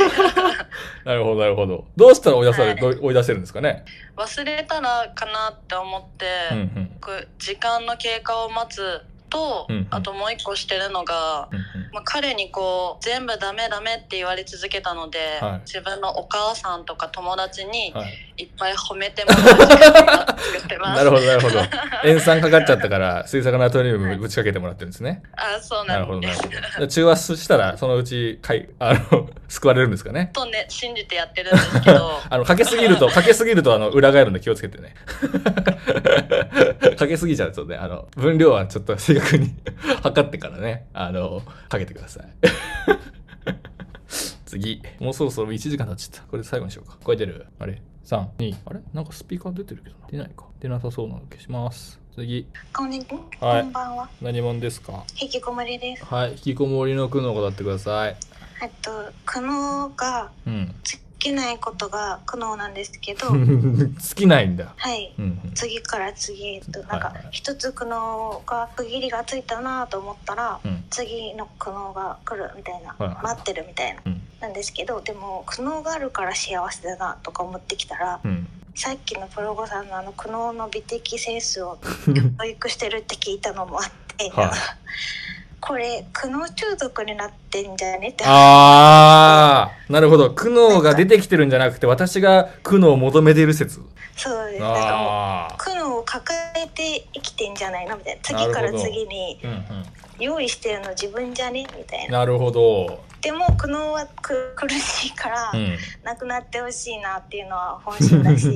[1.04, 1.84] なるほど、なるほど。
[1.96, 3.84] どうしたら追い出され、はい、追い出せるんですかね？
[4.16, 6.98] 忘れたらかなって思って、うんうん、
[7.38, 9.02] 時間の経過を待つ
[9.32, 17.94] と、うんうん、あともう一個してるのが、うんうん、まあ、彼にこう全部ダメダメって言われ続けたので、はい、自分のお母さんとか友達に
[18.36, 21.04] いっぱい褒めてもらう時間作ってます。
[21.04, 21.60] なるほどなるほど。
[22.04, 25.22] 塩酸 かかっちゃったから水酸化ナトリウムぶちかけてもらってるんですね。
[25.34, 26.42] あそうなんです。
[26.42, 26.88] なるほどなるほど。
[26.88, 30.30] 中和したらそのうちかいあの 救われるんですかね？
[30.34, 32.20] とね信じてやってるんですけど。
[32.28, 34.94] あのかけすぎるとかけすぎるとあの裏返るんで気をつけてね。
[36.98, 39.54] かけすぎちゃうとねあの分量はちょっと正確に
[40.02, 42.28] 測ってからね、あの、かけてください。
[44.46, 44.82] 次。
[45.00, 46.26] もうそろそろ1時間経っちゃった。
[46.28, 46.98] これ最後にしようか。
[47.02, 47.46] 声出る？
[47.58, 48.80] あれ ?3、2、あれ？
[48.92, 50.06] なんかスピーカー出てるけどな。
[50.08, 50.44] 出ないか。
[50.60, 51.98] 出なさそうなの消します。
[52.14, 52.46] 次。
[52.74, 53.62] こんにちは。
[53.62, 54.08] こんばんは。
[54.20, 55.04] 何者ですか？
[55.20, 56.04] 引きこもりです。
[56.04, 56.32] はい。
[56.32, 58.16] 引きこもりの苦悩を語ってください。
[58.62, 58.90] えっと、
[59.24, 60.74] 苦悩が、うん。
[61.22, 64.72] きないことが苦悩なんですけど 尽きないんだ。
[64.76, 78.20] はい、うん、次から次へとなんか一つ苦悩が区切りがついたなと思ったら、うん、次の苦悩が来るみたいな、はいはい、待ってるみたいな、うん、なんですけどでも苦悩があるから幸せだなとか思ってきたら、
[78.74, 81.78] さっきのプロゴさんのあの苦悩の美的センスを
[82.38, 84.81] 教育してるって聞いたのもあって、はい
[85.64, 88.08] これ苦悩中毒になってんじゃね？
[88.08, 88.24] って。
[88.26, 90.32] ああなるほど。
[90.32, 93.80] 苦悩が出てきてるんじゃなくて私が苦悩を求めている説。
[94.16, 94.60] そうです。
[94.60, 97.96] なんかもう苦悩を抱えて生きてんじゃないの？
[97.96, 98.20] みたいな。
[98.22, 99.38] 次から次に
[100.18, 101.66] 用意してるの自分じゃね？
[101.76, 102.18] みたいな。
[102.20, 103.02] なるほど。
[103.20, 108.48] でも苦悩はく苦しいから、うん、なくなってほしいなっていうのは本心だし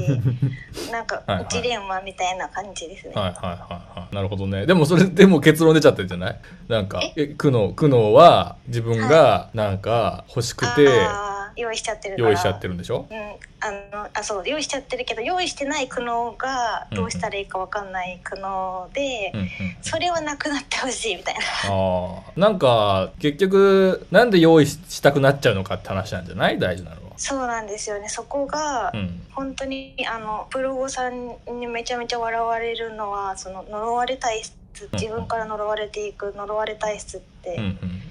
[0.91, 3.13] なんかジレンマみたいな感じですね。
[3.15, 3.55] はいはいは
[3.95, 4.15] いはい。
[4.15, 4.67] なるほどね。
[4.67, 6.41] でもそれでも結論出ちゃってるじゃない？
[6.67, 7.01] なんか
[7.39, 10.97] 苦悩苦悩は自分がなんか欲しくて、はい、
[11.57, 19.49] 用意しちゃってる用意しちゃってるんでしょ、うん、あのあそう用意しちゃってるけど用意してない苦悩がどうしたらいいか分かんない苦悩で、うんうん、
[19.83, 21.41] それはなくなってほしいみたいな。
[21.65, 26.59] あなんか結局なんで用意したくなっちゃうのかって話なんじゃない？
[26.59, 27.13] 大事なのは。
[27.17, 28.09] そうなんですよね。
[28.11, 34.55] そこが、うん、本当にあのプロゴさんにめちゃめちゃ笑われるのはその呪われ体質
[34.93, 37.59] 自分から呪われていく呪われ体質って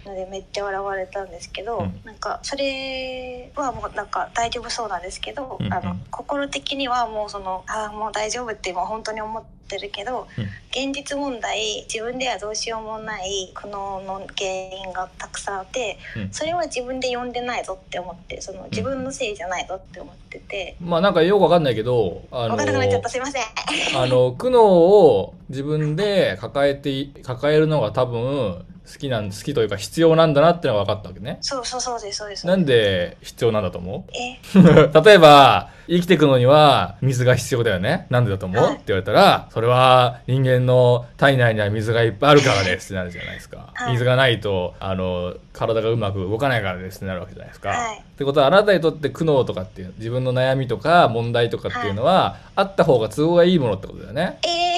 [0.05, 23.09] のでめっちゃ笑われたんですけど、うん、なんかそれはもうなんか大丈夫そうなんですけど、あの心的にはもうそのああもう大丈夫って今本当に思ってるけど、うん、現実問題自分ではどうしようもない苦悩の原因がたくさんあって、うん、それは自分で呼んでないぞって思ってその自分のせいじゃないぞって思ってて、まあなんかよくわかんないけどあの分かんなくなっちゃった。
[23.09, 23.43] すいません。
[23.97, 31.39] あの苦悩を自分で抱えて抱えるのが多分好きなん好きというか必要なんだなってのが分かったわけね。
[31.41, 32.45] そうそうそうですそうです。
[32.45, 34.11] なんで必要なんだと思う？
[34.15, 34.39] え？
[35.03, 38.07] 例えば生きていくのには水が必要だよね。
[38.09, 54.39] なんでだと思う、はい、って言われたらそれは人間の体内には水がいっぱいあるからですってなるじゃないですか、はい、水がないとあの体がうまく動かないからですってなるわけじゃないですか、はい、ってことはあなたにとって苦悩とかっていう自分の悩みとか問題とかっていうのは、あった方が都合がいいものってことだよね。
[54.43, 54.77] え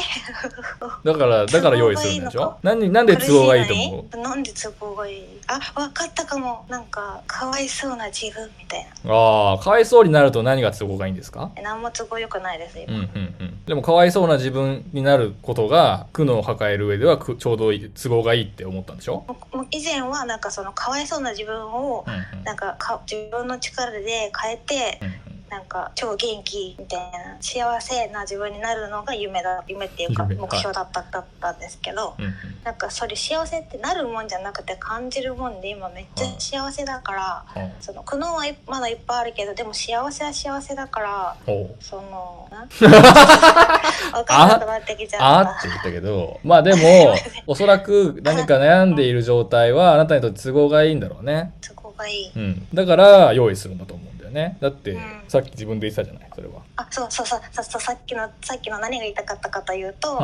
[1.03, 2.58] ー、だからだから用意するんでしょ？
[2.62, 4.18] 何なんで都合がいいと思う？
[4.18, 5.24] なんで都合がいい？
[5.47, 6.66] あ分かったかも。
[6.70, 9.14] なんかかわいそうな自分みたいな。
[9.14, 11.52] ああかわいそうになると何が都合がいいんですか？
[11.62, 19.26] 何も都合よくないです今、うんうんうん、でもかわいそうな自分になることが苦悩を抱える上ではちょうどいい都合がいいって思ったんでしょ？
[19.72, 22.06] 以前はなんかそのかわいそうな自分を、
[22.43, 32.34] なんかか自分の力で変えて、うんなんか超元気みたいな幸せな自分になるのが夢だ夢っていうか目標だった,、だったんですけど、うん
[32.68, 37.45] なんかそれ幸せってなるもんじゃなくて感じるもんで今めっちゃ幸せだから、
[37.80, 41.38] その苦悩はまだいっぱいあるけどでも幸せは幸せだから
[41.80, 42.91] その分
[44.26, 45.39] かんなくなってきちゃった。
[45.39, 47.16] あって言ったけどまあでも
[47.48, 51.54] おそらく何か悩んでいる状態はあなたにとって都合がいいんだろうね。
[51.62, 54.58] 都合がいい、うん、だから用意するんだと思うよね。
[54.62, 54.98] だって、
[55.28, 56.62] さっき自分で言ってたじゃないそれは。
[56.76, 60.20] あそうそうそうそうさっきのさっきの何が言いたかったかというと、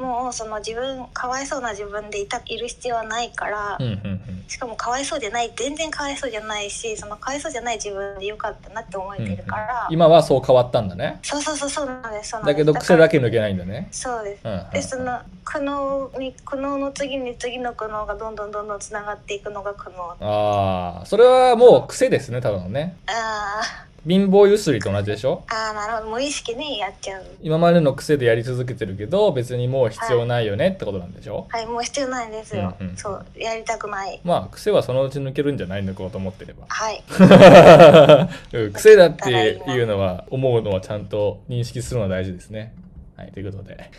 [0.00, 11.18] うん、もうその自分かわいそうな自分でいたいる必要はないから、うんうんうん、しかもかわいそうじゃない全然かわいそうじゃないしそのかわいそうじゃない自分でよかったなって思えてるから、うんうん、今はそう変わったんだね。
[11.22, 13.88] そうそうそうそうなんですだけど癖だけ抜けないんだね。
[13.90, 20.14] そうです、うんうん、でその苦悩に苦悩の次に次の苦悩がどんどんどんどんつながっていくのが苦悩。
[20.20, 22.96] ああそれはもう癖ですねただのね。
[23.06, 23.47] ああ
[24.06, 25.44] 貧乏ゆすりと同じでしょ？
[25.48, 26.10] ああなるほど。
[26.10, 27.24] 無意識にやっちゃう。
[27.42, 31.46] 今までの癖でやり続けてるけど別にもう必要ないよねってことなんでしょ？
[31.50, 34.20] はい、はい、もう必要ないんですよ、うんうん、そうやりたくない。
[34.24, 36.66] まあ癖はそのうち抜けるんじゃない抜こうと思ってれば。
[36.68, 37.02] はい。
[38.72, 39.30] 癖だって
[39.66, 42.74] いうのは思うのはちゃんと認識するのは大事ですね。
[43.16, 43.90] はいということで。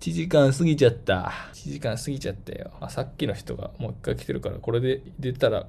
[0.00, 1.32] 1時間過ぎちゃった。
[1.54, 2.72] 1時間過ぎちゃったよ。
[2.80, 5.64] あ、さっきの人がもう一回来てるから、これで出たら、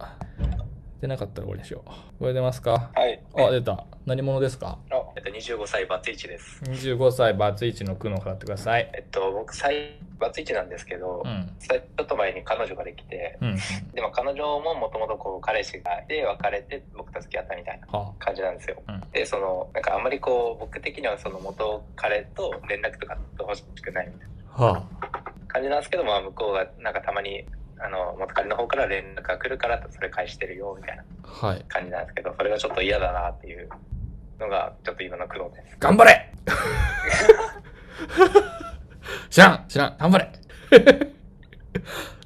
[1.03, 1.89] 出なかったら終わりにしよう。
[2.17, 2.89] これ出ますか？
[2.95, 3.21] はい。
[3.35, 3.85] あ、出た。
[4.05, 4.79] 何者ですか？
[4.89, 6.63] あ、えっと、25歳バツイチです。
[6.63, 8.89] 25歳バツイチの苦悩を払ってください。
[8.93, 13.57] えっと、僕、最、バツイチなんですけど、うん、ちょっと前に彼女ができて、うん、
[13.93, 17.87] でも彼女ももともとこう、彼氏がいて別れて僕と付き合ったみたいな
[18.19, 18.81] 感じなんですよ。
[18.87, 24.65] はあうん、で、その、なんかあんまりこう、僕的にはその元彼と連絡とかと欲しくないみたいな。
[24.67, 27.45] はあ感じなんですけど、まあ、向こうがなんかたまに
[27.83, 31.03] あの元彼の方から連絡が来るからそれ返してるよみたいな
[31.67, 33.69] 感じなんですけど、はい、それがちょっと嫌だなっていう
[34.39, 36.33] のがちょっと今の苦労です頑張れ
[39.29, 40.31] 知らん知らん頑張れ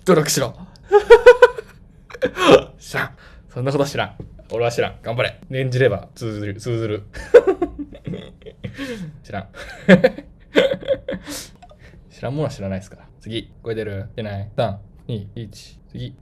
[0.05, 0.55] 努力しろ
[2.77, 3.17] 知らん
[3.49, 4.15] そんなこと知らん
[4.49, 4.95] 俺は知らん。
[5.03, 5.41] 頑張れ。
[5.49, 6.55] 念じれば通ずる。
[6.55, 7.03] 通ずる。
[9.21, 9.49] 知らん。
[12.09, 13.09] 知らんものは知らないですから。
[13.19, 13.51] 次。
[13.61, 14.07] 声出る？
[14.15, 14.77] 出ない ?3、
[15.07, 15.49] 2、1。
[15.91, 16.13] 次。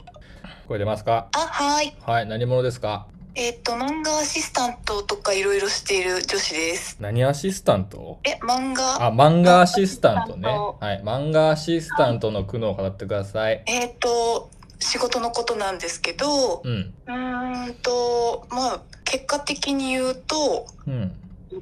[0.68, 1.28] 声出ますか？
[1.36, 1.96] あ、はい。
[2.06, 2.28] はい。
[2.28, 3.08] 何者ですか？
[3.34, 6.98] えっ、ー、と、漫画アシスタントとかいろいろしている女子です。
[7.00, 8.20] 何アシスタント？
[8.24, 9.08] え、漫画？
[9.08, 10.48] あ、漫画アシスタントね。
[10.48, 11.02] はい。
[11.04, 13.64] 漫画アシスタントの苦悩を語ってください。
[13.66, 16.94] えっ、ー、と、仕事のことなんですけど、うん。
[17.08, 21.12] うんと、まあ、結果的に言うと、うん。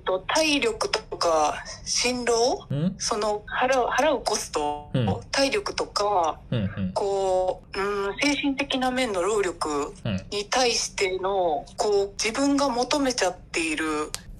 [0.06, 2.66] と体力とか辛労？
[2.98, 9.94] その払う払うコスト、うん、体力とか、うんうん、こう、うん、精神的な面の労力
[10.32, 13.86] に対しての、こう自分が求めちゃっている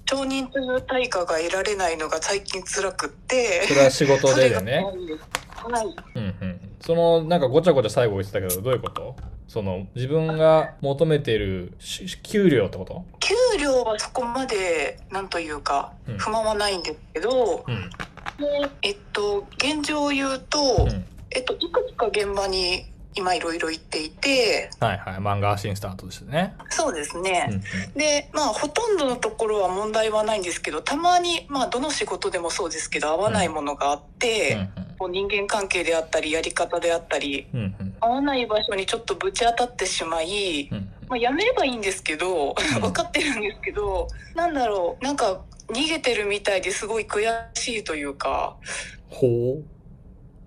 [0.06, 4.84] 承認という対価が得られないのが最近辛くってそれは仕事でね。
[5.64, 5.86] はい、
[6.16, 9.16] うんうん、そのなんかごちゃごちゃ最後言ってたけどどういうこと？
[9.48, 11.72] その自分が求めている
[12.22, 13.04] 給料ってこと？
[13.20, 17.90] 給料はそこまでなんというか不満はないんですけど、うん、
[18.38, 22.86] でえっと現状を言うと、うん、えっといくつか現場に
[23.16, 24.70] 今いろいろ言っていて。
[24.80, 25.14] はいはい。
[25.18, 26.54] 漫画アシスタントですね。
[26.70, 27.46] そうですね。
[27.48, 27.62] うんうん、
[27.94, 47.22] で、まあ、ほとんどのところは問題はないんですけど、たまに、まあ、どの仕事でもそうですけど、合わないものがあって、うんうんこう人間関係であったり、やり方であったり、うんうん、合わない場所にちょっとぶち当たってしまい、うんうん、まあ、やめればいいんですけど、分かってるんですけど、なんだろう、なんか、逃げてるみたいですごい悔
[47.54, 48.56] しいというか。
[49.08, 49.64] ほう？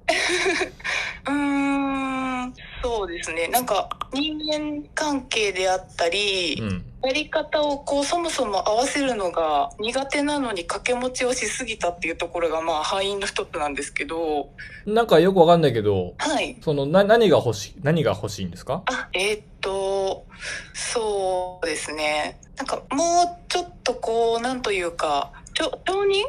[1.27, 2.53] うーん、
[2.83, 3.47] そうですね。
[3.49, 14.49] なんか人間関係であったり、うん、やり方をこうそもそも合わせるのが苦手なのに掛け持ちをしすぎたっていうところがまあ敗因の一つなんですけど。
[14.85, 16.55] なんかよくわかんないけど、はい。
[16.61, 18.83] そのな何が欲しい、何が欲しいんですか？
[18.85, 20.25] あ、えー、っと、
[20.73, 22.39] そうですね。
[22.55, 26.23] なんかもうちょっとこう、なんというか、承認？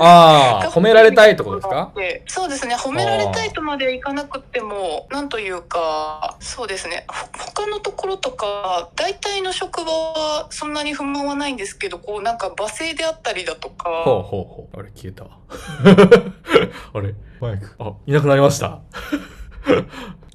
[0.00, 1.92] ああ、 褒められたいってことですか？
[2.26, 2.76] そうですね。
[2.76, 7.06] 褒められたいとまでいかなくても、なんというか、そうですね。
[7.36, 13.88] 他のところとか、大体の職場はそんなに不満はないんですけど、こうなんか罵声であったりだとか。
[14.04, 14.78] ほうほうほう。
[14.78, 15.30] あれ消えたわ。
[16.94, 17.14] あれ？
[17.40, 17.74] マイク。
[17.80, 18.78] あ、いなくなりました。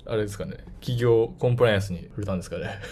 [0.05, 0.57] あれですかね。
[0.81, 2.79] 企業コンプライアンスに触れたんですかね。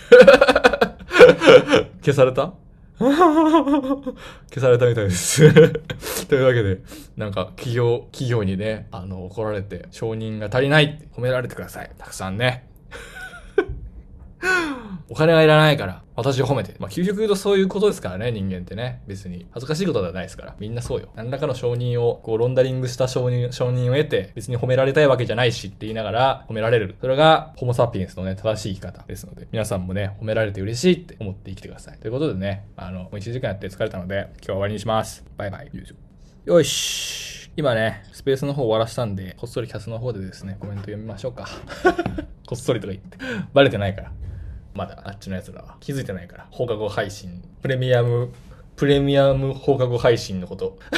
[2.03, 2.53] 消された？
[3.01, 5.41] 消されたみたいです
[6.27, 6.79] というわけで、
[7.17, 11.91] なんか企業、企業にね、あの、怒られて、承認が足りないって褒められてください。
[11.97, 12.67] たくさんね。
[15.09, 16.73] お金がいらないから、私を褒めて。
[16.79, 19.01] まあ、究極言うとそういうことですからね、人間ってね。
[19.07, 19.45] 別に。
[19.51, 20.55] 恥ずかしいことではないですから。
[20.57, 21.09] みんなそうよ。
[21.15, 26.95] 何らかの承認を、こう、ロンダリングした承認、承認を得て、別に褒められたいわけじゃないしって言いながら、褒められる。
[27.01, 31.97] それが、ホモサピエンスのね、正しい生き方ですので、皆さんもね、褒められて嬉しいって思って生きてください。
[31.97, 35.25] ということでね、あの、もう1時間やって疲れたので、今日は終わりにします。
[35.35, 35.69] バイバイ。
[36.45, 37.51] よし。
[37.57, 41.49] 今ね、スペースの方終わらしたんで、こっそりキャスの方でですね、コメント読みましょうか。
[42.47, 43.17] こっそりとか言って。
[43.53, 44.11] バレてないから。
[44.73, 46.47] まだあっちのやつらは気づいてないから。
[46.51, 47.43] 放課後配信。
[47.61, 48.31] プレミアム
[48.75, 50.77] プレミアム放課後配信のこと。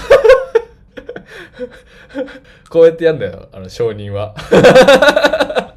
[2.69, 4.35] こうやってやんだよあの承認は。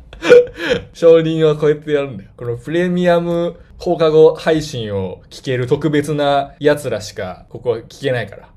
[0.93, 2.31] 承認はこうやってやるんだよ。
[2.37, 8.49] このプレミアム放課後配信を聞ける特別な奴らしかここは聞けないから。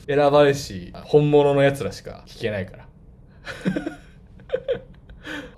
[0.06, 2.86] 選ばれし本物の奴らしか聞けないから。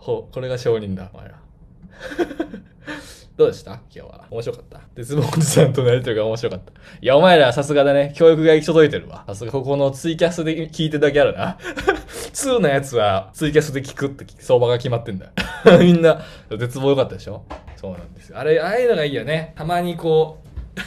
[0.02, 1.38] ほこれが承認だ、お前ら。
[3.36, 3.74] どうでした？
[3.74, 4.26] 今日は。
[4.30, 4.80] 面白かった？
[4.96, 6.72] 鉄棒おじさんとのやりとりが面白かった。
[7.00, 8.12] いや、お前らさすがだね。
[8.16, 9.22] 教育が行き届いてるわ。
[9.28, 11.56] さすがここのツイキャスで聞いてるだけあるな。
[12.34, 15.30] 2のやつはツイキャスで聞くって相場が決まってんだ。
[15.78, 16.20] みんな、
[16.58, 17.44] 絶望良かったでしょ？
[17.76, 18.38] そうなんですよ。
[18.40, 19.52] あれ、ああいうのがいいよね。
[19.56, 20.42] たまにこ
[20.76, 20.80] う、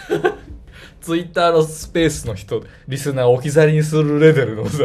[0.99, 4.83] ツイッターのスペースの人、リスナー置き去りにするレベルのさ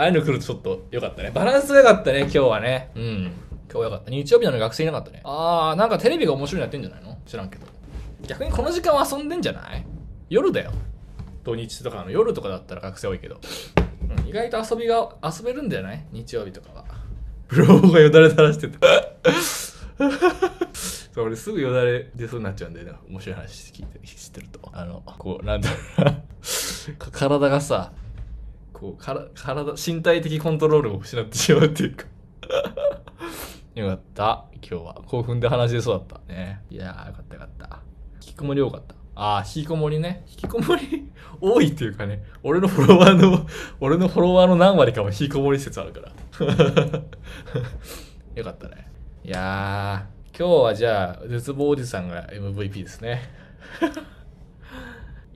[0.00, 1.30] ああいうの来るとちょっと良かったね。
[1.30, 2.90] バランスが良かったね、今日はね。
[2.94, 3.02] うん。
[3.24, 3.32] 今
[3.72, 4.10] 日は良かった。
[4.10, 5.20] 日曜日なのに学生いなかったね。
[5.24, 7.18] あー、なんかテレビが面白いのやってんじゃないの？
[7.26, 7.66] 知らんけど。
[8.26, 9.84] 逆にこの時間は遊んでんじゃない？
[10.30, 10.72] 夜だよ。
[11.44, 13.42] 土日とかの夜とかだったら学生多いけど。
[14.18, 16.86] うん、意外と遊びが、遊べるんじゃない日曜日とかは。
[17.48, 18.78] ブローがよだれ垂らしてた。
[21.12, 22.92] そう俺すぐよだれ出そうになっちゃうんだよね。
[23.10, 24.60] 面白い話聞いて、知ってると。
[24.72, 26.22] あの、こう、なんだろうな。
[27.12, 27.92] 体がさ、
[28.80, 32.06] こうから体身体的コントロールを失ってしまうっていうか。
[33.76, 34.44] よかった。
[34.66, 35.02] 今日は。
[35.06, 36.62] 興奮で話せそうだったね。
[36.70, 37.80] いやーよかったよかった。
[38.22, 38.94] 引きこもり多かった。
[39.16, 40.24] ああ引きこもりね。
[40.30, 41.10] 引きこもり？
[41.42, 42.24] 多いっていうかね。
[42.42, 43.46] 俺のフォロワーの
[43.80, 46.08] 俺のフォロワーの何割かも引きこもり説あるから。
[48.34, 48.90] よかったね。
[49.22, 53.28] いやー、今日はじゃあ、絶望おじさんが MVP ですね。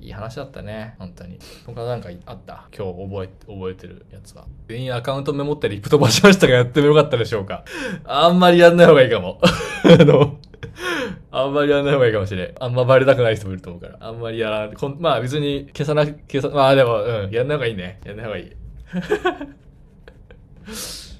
[0.04, 1.38] いい話だったね、本当に。
[1.64, 2.68] 他なんかあった？
[2.76, 4.44] 今日覚え、覚えてるやつは。
[4.68, 7.64] 全員アカウントメモったり、プ飛ばしましたがやってもよかったでしょうか？
[8.04, 9.40] あんまりやんない方がいいかも。
[9.84, 10.38] あの、
[11.30, 12.54] あんまりやんない方がいいかもしれん。
[12.60, 13.96] あんまバレたくない人もいると思うから。
[14.00, 14.76] あんまりやらない。
[14.98, 18.00] まあ別に消さな、消さ、まあでも、うん、やんない方がいいね。
[18.04, 18.52] やんない方がいい。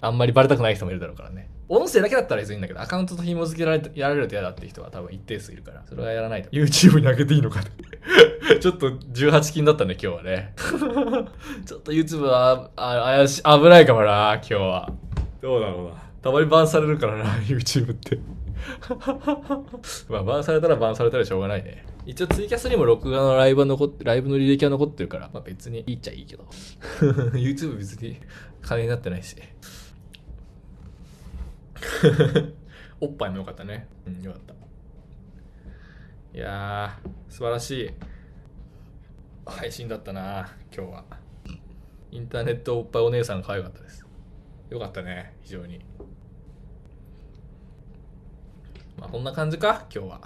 [0.03, 1.49] あんまりバレたくない人もいるだろうからね。
[1.69, 6.51] 音声だけだったら別にいいんだけど、アカウントと紐付けられやられると嫌だって人は多分一定数いるから、それはやらないと。
[6.51, 7.61] YouTube に上げていいのか
[8.61, 10.55] ちょっと18金だったね、今日はね。
[11.65, 14.93] ちょっと YouTube は、あ、怪し、危ないかもな、今日は。
[15.41, 16.03] どうだろうな。
[16.23, 18.19] たまにバンされるからな、 YouTube って。
[20.09, 21.85] まあ、バンされたらバンされたらしょうがないね。
[22.07, 26.45] 一応ツイキャスにも録画のライブは残って、ライブの履歴は残ってるから、まあ別にいいっちゃいいけど。
[27.33, 28.19] YouTube 別に
[28.63, 29.37] 金になってないし。
[33.01, 33.89] おっぱいもよかったね。
[34.07, 34.55] うん、よかった。
[36.35, 37.91] いやー、素晴らしい
[39.47, 41.05] 配信だったな、今日は。
[42.11, 44.07] インターネットおっぱいお姉さん可愛かったです。
[44.71, 45.85] よかったね、非常に。
[48.97, 50.21] まあ、こんな感じか、今日は。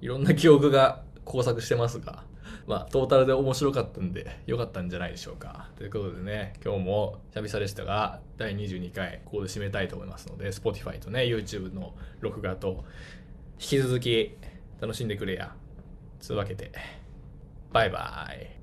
[0.00, 2.24] いろんな記憶が交錯してますが。
[2.66, 5.68] まあ、トータルで面白かったんで、良かったんじゃないでしょうか。
[5.76, 12.84] ということでね、今日も久々でしたが、第22回、ここで締めたいと思いますので、Spotify とね、YouTube の録画と、
[13.60, 14.36] 引き続き
[14.80, 15.54] 楽しんでくれや。
[16.20, 16.72] つうわけで、
[17.72, 18.53] バイバイ。